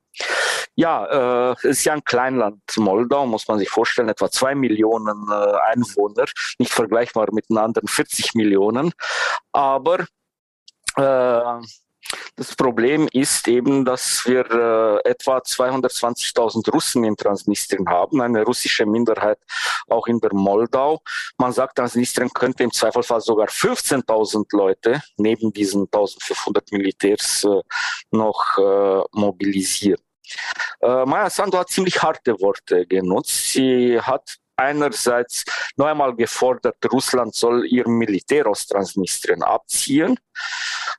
Ja, 0.75 1.51
äh, 1.51 1.57
es 1.63 1.79
ist 1.79 1.85
ja 1.85 1.95
ein 1.95 2.05
Kleinland 2.05 2.63
Moldau, 2.77 3.27
muss 3.27 3.49
man 3.49 3.59
sich 3.59 3.69
vorstellen, 3.69 4.09
etwa 4.09 4.31
zwei 4.31 4.55
Millionen 4.55 5.27
äh, 5.29 5.73
Einwohner, 5.73 6.27
nicht 6.59 6.73
vergleichbar 6.73 7.29
mit 7.33 7.49
den 7.51 7.59
anderen 7.59 7.89
40 7.89 8.35
Millionen. 8.35 8.93
Aber 9.53 10.07
äh, 10.97 11.67
das 12.37 12.55
Problem 12.55 13.09
ist 13.13 13.49
eben, 13.49 13.85
dass 13.85 14.23
wir 14.25 14.47
äh, 15.05 15.11
etwa 15.11 15.39
220.000 15.39 16.71
Russen 16.71 17.05
in 17.05 17.17
Transnistrien 17.17 17.89
haben, 17.89 18.21
eine 18.21 18.45
russische 18.45 18.87
Minderheit 18.87 19.39
auch 19.89 20.07
in 20.07 20.21
der 20.21 20.33
Moldau. 20.33 21.01
Man 21.37 21.53
sagt, 21.53 21.77
Transnistrien 21.77 22.31
könnte 22.33 22.63
im 22.63 22.73
Zweifelsfall 22.73 23.21
sogar 23.21 23.49
15.000 23.49 24.47
Leute 24.53 25.03
neben 25.17 25.53
diesen 25.53 25.89
1.500 25.89 26.63
Militärs 26.71 27.45
äh, 27.45 27.63
noch 28.13 28.59
äh, 28.59 29.03
mobilisieren. 29.13 30.01
Äh, 30.81 31.05
Maya 31.05 31.31
Sandu 31.31 31.59
hat 31.59 31.69
ziemlich 31.69 32.03
harte 32.03 32.41
Worte 32.41 32.87
genutzt. 32.87 33.53
Sie 33.53 34.01
hat 34.01 34.38
einerseits 34.59 35.45
noch 35.77 35.87
einmal 35.87 36.14
gefordert, 36.14 36.77
Russland 36.93 37.35
soll 37.35 37.67
ihr 37.67 37.88
Militär 37.88 38.47
aus 38.47 38.67
Transnistrien 38.67 39.43
abziehen. 39.43 40.19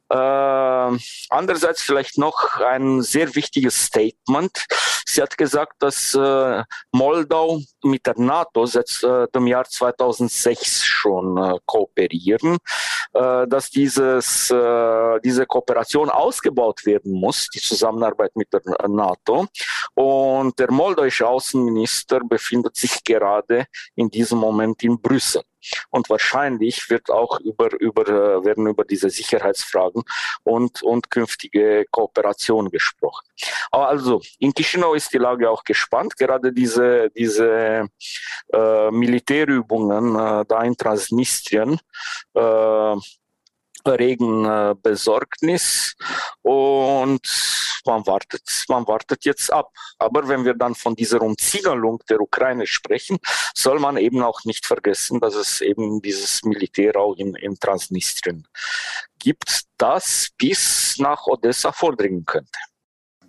Äh, 0.09 0.97
andererseits 1.29 1.83
vielleicht 1.83 2.17
noch 2.17 2.59
ein 2.59 3.01
sehr 3.01 3.35
wichtiges 3.35 3.85
Statement. 3.85 4.65
Sie 5.05 5.21
hat 5.21 5.37
gesagt, 5.37 5.73
dass 5.79 6.15
äh, 6.15 6.63
Moldau 6.91 7.59
mit 7.83 8.05
der 8.05 8.15
NATO 8.17 8.65
seit 8.65 9.03
äh, 9.03 9.27
dem 9.33 9.47
Jahr 9.47 9.65
2006 9.65 10.83
schon 10.83 11.37
äh, 11.37 11.57
kooperieren, 11.65 12.57
äh, 13.13 13.47
dass 13.47 13.69
dieses, 13.69 14.49
äh, 14.51 15.19
diese 15.23 15.45
Kooperation 15.45 16.09
ausgebaut 16.09 16.85
werden 16.85 17.11
muss, 17.13 17.47
die 17.49 17.59
Zusammenarbeit 17.59 18.35
mit 18.35 18.51
der 18.51 18.61
NATO. 18.87 19.47
Und 19.95 20.57
der 20.57 20.71
moldauische 20.71 21.27
Außenminister 21.27 22.21
befindet 22.21 22.75
sich 22.75 23.03
gerade 23.03 23.65
in 23.95 24.09
diesem 24.09 24.39
Moment 24.39 24.83
in 24.83 24.99
Brüssel. 24.99 25.43
Und 25.89 26.09
wahrscheinlich 26.09 26.89
wird 26.89 27.09
auch 27.09 27.39
über, 27.39 27.69
über, 27.79 28.07
äh, 28.07 28.45
werden 28.45 28.67
über 28.67 28.85
diese 28.85 29.09
Sicherheitsfragen 29.09 30.03
und, 30.43 30.81
und 30.83 31.09
künftige 31.09 31.85
Kooperation 31.91 32.69
gesprochen. 32.69 33.27
Also, 33.71 34.21
in 34.39 34.53
Chisinau 34.53 34.93
ist 34.93 35.13
die 35.13 35.17
Lage 35.17 35.49
auch 35.49 35.63
gespannt. 35.63 36.17
Gerade 36.17 36.51
diese, 36.53 37.09
diese 37.11 37.87
äh, 38.53 38.91
Militärübungen 38.91 40.15
äh, 40.15 40.45
da 40.47 40.63
in 40.63 40.75
Transnistrien 40.75 41.79
äh, 42.33 42.95
regen 43.85 44.45
äh, 44.45 44.75
Besorgnis 44.81 45.95
und 46.41 47.21
man 47.85 48.05
wartet, 48.05 48.65
man 48.67 48.87
wartet 48.87 49.25
jetzt 49.25 49.51
ab. 49.51 49.71
Aber 49.97 50.27
wenn 50.27 50.45
wir 50.45 50.53
dann 50.53 50.75
von 50.75 50.95
dieser 50.95 51.21
Umzingelung 51.21 52.01
der 52.09 52.21
Ukraine 52.21 52.67
sprechen, 52.67 53.17
soll 53.55 53.79
man 53.79 53.97
eben 53.97 54.21
auch 54.21 54.43
nicht 54.45 54.65
vergessen, 54.65 55.19
dass 55.19 55.35
es 55.35 55.61
eben 55.61 56.01
dieses 56.01 56.43
Militär 56.43 56.95
auch 56.97 57.15
in, 57.15 57.35
in 57.35 57.57
Transnistrien 57.59 58.47
gibt, 59.17 59.63
das 59.77 60.29
bis 60.37 60.95
nach 60.99 61.25
Odessa 61.27 61.71
vordringen 61.71 62.25
könnte. 62.25 62.59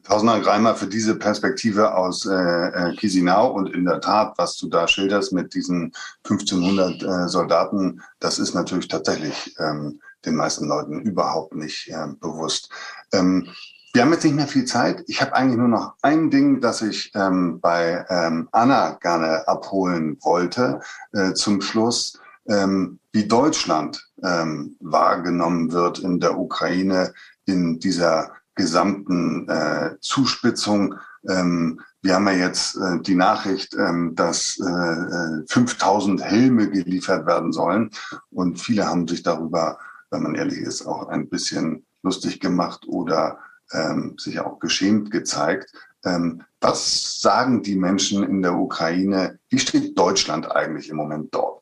Tausend 0.04 0.30
Dank, 0.30 0.46
Reimer, 0.46 0.74
für 0.74 0.86
diese 0.86 1.16
Perspektive 1.16 1.94
aus 1.94 2.26
äh, 2.26 2.32
äh, 2.32 2.96
Chisinau. 2.96 3.52
Und 3.52 3.68
in 3.68 3.84
der 3.84 4.00
Tat, 4.00 4.34
was 4.38 4.56
du 4.56 4.68
da 4.68 4.88
schilderst 4.88 5.32
mit 5.32 5.54
diesen 5.54 5.92
1500 6.24 7.02
äh, 7.02 7.28
Soldaten, 7.28 8.02
das 8.18 8.38
ist 8.38 8.54
natürlich 8.54 8.88
tatsächlich 8.88 9.54
ähm, 9.58 10.00
den 10.24 10.36
meisten 10.36 10.66
Leuten 10.66 11.00
überhaupt 11.00 11.54
nicht 11.54 11.88
äh, 11.88 12.06
bewusst. 12.20 12.70
Ähm, 13.12 13.48
wir 13.92 14.02
haben 14.02 14.12
jetzt 14.12 14.24
nicht 14.24 14.36
mehr 14.36 14.46
viel 14.46 14.66
Zeit. 14.66 15.02
Ich 15.08 15.20
habe 15.20 15.34
eigentlich 15.34 15.58
nur 15.58 15.68
noch 15.68 15.94
ein 16.02 16.30
Ding, 16.30 16.60
das 16.60 16.80
ich 16.80 17.10
ähm, 17.14 17.60
bei 17.60 18.04
ähm, 18.08 18.48
Anna 18.52 18.92
gerne 19.00 19.48
abholen 19.48 20.16
wollte 20.22 20.80
äh, 21.12 21.32
zum 21.32 21.60
Schluss, 21.60 22.20
ähm, 22.48 23.00
wie 23.12 23.26
Deutschland 23.26 24.08
ähm, 24.22 24.76
wahrgenommen 24.80 25.72
wird 25.72 25.98
in 25.98 26.20
der 26.20 26.38
Ukraine 26.38 27.12
in 27.46 27.80
dieser 27.80 28.32
gesamten 28.54 29.48
äh, 29.48 29.96
Zuspitzung. 30.00 30.94
Ähm, 31.28 31.80
wir 32.02 32.14
haben 32.14 32.26
ja 32.28 32.32
jetzt 32.32 32.76
äh, 32.76 33.00
die 33.00 33.14
Nachricht, 33.14 33.74
ähm, 33.74 34.14
dass 34.14 34.58
äh, 34.58 35.42
5000 35.48 36.20
äh, 36.20 36.24
Helme 36.24 36.70
geliefert 36.70 37.26
werden 37.26 37.52
sollen. 37.52 37.90
Und 38.30 38.60
viele 38.60 38.86
haben 38.86 39.06
sich 39.06 39.22
darüber, 39.22 39.78
wenn 40.10 40.22
man 40.22 40.34
ehrlich 40.34 40.58
ist, 40.58 40.86
auch 40.86 41.08
ein 41.08 41.28
bisschen 41.28 41.84
lustig 42.02 42.40
gemacht 42.40 42.86
oder 42.86 43.38
ähm, 43.72 44.16
sich 44.18 44.40
auch 44.40 44.58
geschämt 44.58 45.10
gezeigt. 45.10 45.72
Ähm, 46.04 46.42
was 46.60 47.20
sagen 47.20 47.62
die 47.62 47.76
Menschen 47.76 48.22
in 48.22 48.42
der 48.42 48.54
Ukraine? 48.54 49.38
Wie 49.48 49.58
steht 49.58 49.98
Deutschland 49.98 50.50
eigentlich 50.50 50.88
im 50.88 50.96
Moment 50.96 51.34
dort? 51.34 51.60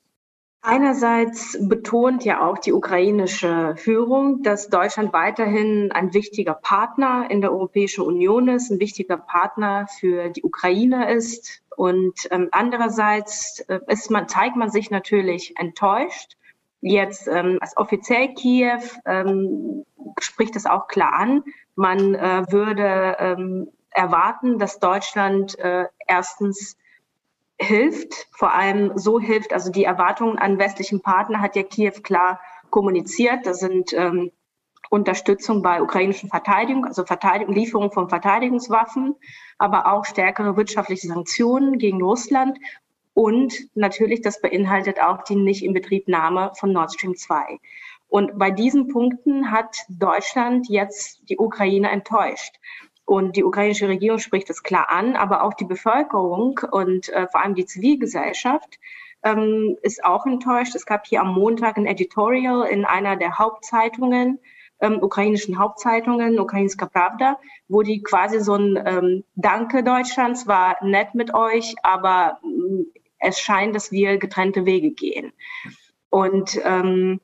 Einerseits 0.61 1.57
betont 1.61 2.25
ja 2.25 2.47
auch 2.47 2.59
die 2.59 2.73
ukrainische 2.73 3.75
Führung, 3.77 4.43
dass 4.43 4.69
Deutschland 4.69 5.13
weiterhin 5.13 5.93
ein 5.93 6.13
wichtiger 6.13 6.55
Partner 6.55 7.27
in 7.31 7.41
der 7.41 7.53
Europäischen 7.53 8.03
Union 8.03 8.49
ist, 8.49 8.71
ein 8.71 8.81
wichtiger 8.81 9.17
Partner 9.17 9.87
für 9.87 10.31
die 10.31 10.43
Ukraine 10.43 11.13
ist. 11.15 11.63
Und 11.77 12.27
ähm, 12.33 12.49
andererseits 12.51 13.61
äh, 13.61 13.79
ist 13.87 14.11
man, 14.11 14.29
zeigt 14.29 14.57
man 14.57 14.71
sich 14.71 14.91
natürlich 14.91 15.55
enttäuscht. 15.59 16.37
Jetzt 16.81 17.27
ähm, 17.27 17.59
als 17.61 17.77
offiziell 17.77 18.35
Kiew 18.35 18.81
ähm, 19.05 19.85
spricht 20.21 20.55
es 20.57 20.67
auch 20.67 20.87
klar 20.87 21.13
an. 21.15 21.43
Man 21.75 22.15
äh, 22.15 22.45
würde 22.51 23.17
ähm, 23.19 23.69
erwarten, 23.91 24.59
dass 24.59 24.79
Deutschland 24.79 25.59
äh, 25.59 25.87
erstens 26.07 26.77
hilft, 27.61 28.29
vor 28.31 28.53
allem 28.53 28.97
so 28.97 29.19
hilft, 29.19 29.53
also 29.53 29.73
die 29.73 29.85
Erwartungen 29.85 30.39
an 30.39 30.59
westlichen 30.59 31.03
Partner 31.03 31.41
hat 31.41 31.57
ja 31.57 31.65
Kiew 31.65 32.01
klar 32.03 32.41
kommuniziert. 32.71 33.47
Das 33.47 33.59
sind 33.59 33.93
ähm, 33.93 34.31
Unterstützung 34.91 35.63
bei 35.63 35.83
ukrainischen 35.83 36.31
Verteidigung, 36.31 36.85
also 36.85 37.05
Verteidigung, 37.05 37.55
Lieferung 37.55 37.93
von 37.93 38.09
Verteidigungswaffen, 38.09 39.17
aber 39.59 39.93
auch 39.93 40.05
stärkere 40.05 40.57
wirtschaftliche 40.57 41.09
Sanktionen 41.09 41.79
gegen 41.79 42.03
Russland. 42.03 42.59
Und 43.19 43.53
natürlich, 43.75 44.21
das 44.21 44.41
beinhaltet 44.41 45.01
auch 45.03 45.25
die 45.25 45.35
Nicht-Inbetriebnahme 45.35 46.53
von 46.55 46.73
Nord 46.73 46.93
Stream 46.93 47.17
2. 47.17 47.59
Und 48.07 48.39
bei 48.39 48.53
diesen 48.53 48.87
Punkten 48.87 49.51
hat 49.51 49.77
Deutschland 49.89 50.69
jetzt 50.69 51.29
die 51.29 51.37
Ukraine 51.37 51.91
enttäuscht. 51.91 52.55
Und 53.05 53.35
die 53.35 53.43
ukrainische 53.43 53.89
Regierung 53.89 54.21
spricht 54.21 54.49
das 54.49 54.63
klar 54.63 54.89
an, 54.91 55.17
aber 55.17 55.43
auch 55.43 55.55
die 55.55 55.65
Bevölkerung 55.65 56.61
und 56.71 57.09
äh, 57.09 57.27
vor 57.27 57.43
allem 57.43 57.57
die 57.57 57.67
Zivilgesellschaft 57.67 58.79
ähm, 59.25 59.77
ist 59.83 60.05
auch 60.05 60.25
enttäuscht. 60.25 60.77
Es 60.77 60.87
gab 60.87 61.05
hier 61.05 61.23
am 61.23 61.35
Montag 61.35 61.77
ein 61.77 61.87
Editorial 61.87 62.69
in 62.69 62.85
einer 62.85 63.17
der 63.17 63.37
Hauptzeitungen, 63.37 64.39
ähm, 64.81 65.03
ukrainischen 65.03 65.59
Hauptzeitungen, 65.59 66.39
Ukrainska 66.39 66.87
Pravda, 66.87 67.41
wo 67.67 67.83
die 67.83 68.01
quasi 68.01 68.39
so 68.39 68.55
ein 68.55 68.81
ähm, 68.87 69.25
Danke 69.35 69.83
Deutschlands 69.83 70.47
war 70.47 70.77
nett 70.85 71.17
mit 71.17 71.35
euch, 71.35 71.75
aber 71.83 72.39
ähm, 72.45 72.87
es 73.19 73.41
scheint, 73.41 73.75
dass 73.75 73.93
wir 73.93 74.19
getrennte 74.19 74.65
Wege 74.65 74.91
gehen. 74.91 75.33
Und 76.11 76.59
ähm, 76.65 77.21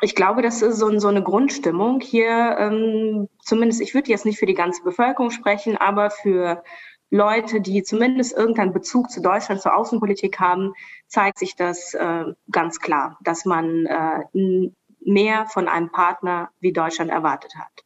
ich 0.00 0.14
glaube, 0.14 0.42
das 0.42 0.62
ist 0.62 0.78
so, 0.78 0.96
so 0.98 1.08
eine 1.08 1.22
Grundstimmung 1.22 2.00
hier, 2.00 2.56
ähm, 2.58 3.28
zumindest, 3.42 3.80
ich 3.80 3.94
würde 3.94 4.10
jetzt 4.10 4.24
nicht 4.24 4.38
für 4.38 4.46
die 4.46 4.54
ganze 4.54 4.82
Bevölkerung 4.82 5.30
sprechen, 5.30 5.76
aber 5.76 6.10
für 6.10 6.62
Leute, 7.10 7.60
die 7.60 7.82
zumindest 7.82 8.36
irgendeinen 8.36 8.72
Bezug 8.72 9.10
zu 9.10 9.20
Deutschland, 9.20 9.60
zur 9.60 9.74
Außenpolitik 9.74 10.38
haben, 10.38 10.74
zeigt 11.06 11.38
sich 11.38 11.56
das 11.56 11.94
äh, 11.94 12.24
ganz 12.50 12.78
klar, 12.78 13.18
dass 13.22 13.44
man 13.44 13.86
äh, 13.86 14.70
mehr 15.00 15.46
von 15.46 15.68
einem 15.68 15.90
Partner 15.90 16.50
wie 16.60 16.72
Deutschland 16.72 17.10
erwartet 17.10 17.54
hat. 17.56 17.84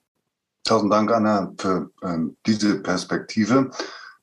Tausend 0.65 0.93
Dank, 0.93 1.11
Anna, 1.11 1.53
für 1.59 1.91
ähm, 2.03 2.37
diese 2.47 2.83
Perspektive. 2.83 3.71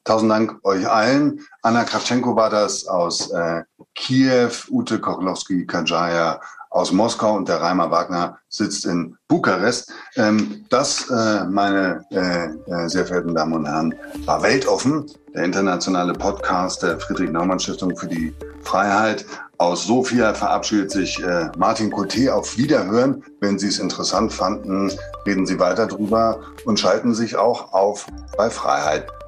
Tausend 0.04 0.32
Dank 0.32 0.60
euch 0.64 0.89
allen. 0.89 1.41
Anna 1.62 1.84
Kravchenko 1.84 2.36
war 2.36 2.50
das 2.50 2.88
aus 2.88 3.32
äh, 3.32 3.64
Kiew, 3.95 4.52
Ute 4.70 5.00
Kochlowski-Kajaya 5.00 6.39
aus 6.72 6.91
Moskau 6.91 7.36
und 7.36 7.50
der 7.50 7.62
Reimer 7.62 7.89
Wagner 7.89 8.38
sitzt 8.47 8.86
in 8.86 9.18
Bukarest. 9.28 9.91
Ähm, 10.16 10.66
das, 10.70 11.10
äh, 11.10 11.43
meine 11.45 12.06
äh, 12.12 12.45
äh, 12.45 12.88
sehr 12.88 13.06
verehrten 13.06 13.34
Damen 13.34 13.54
und 13.54 13.66
Herren, 13.66 13.95
war 14.26 14.43
Weltoffen, 14.43 15.10
der 15.34 15.45
internationale 15.45 16.14
Podcast 16.14 16.84
der 16.84 17.00
Friedrich-Naumann-Stiftung 17.00 17.95
für 17.97 18.08
die 18.08 18.34
Freiheit. 18.64 19.26
Aus 19.58 19.86
Sofia 19.86 20.34
verabschiedet 20.34 20.91
sich 20.91 21.22
äh, 21.22 21.50
Martin 21.58 21.91
Coté 21.91 22.30
auf 22.32 22.58
Wiederhören. 22.58 23.24
Wenn 23.41 23.60
Sie 23.60 23.68
es 23.68 23.80
interessant 23.80 24.32
fanden, 24.32 24.91
reden 25.26 25.45
Sie 25.45 25.60
weiter 25.60 25.88
drüber 25.88 26.39
und 26.66 26.80
schalten 26.80 27.14
sich 27.14 27.36
auch 27.36 27.74
auf 27.74 28.06
bei 28.38 28.50
freiheit.org. 28.50 29.18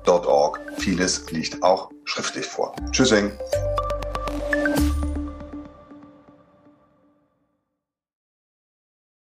Vieles 0.78 1.30
liegt 1.32 1.62
auch 1.64 1.90
schriftlich 2.06 2.46
vor. 2.46 2.76
Tschüssing. 2.92 3.32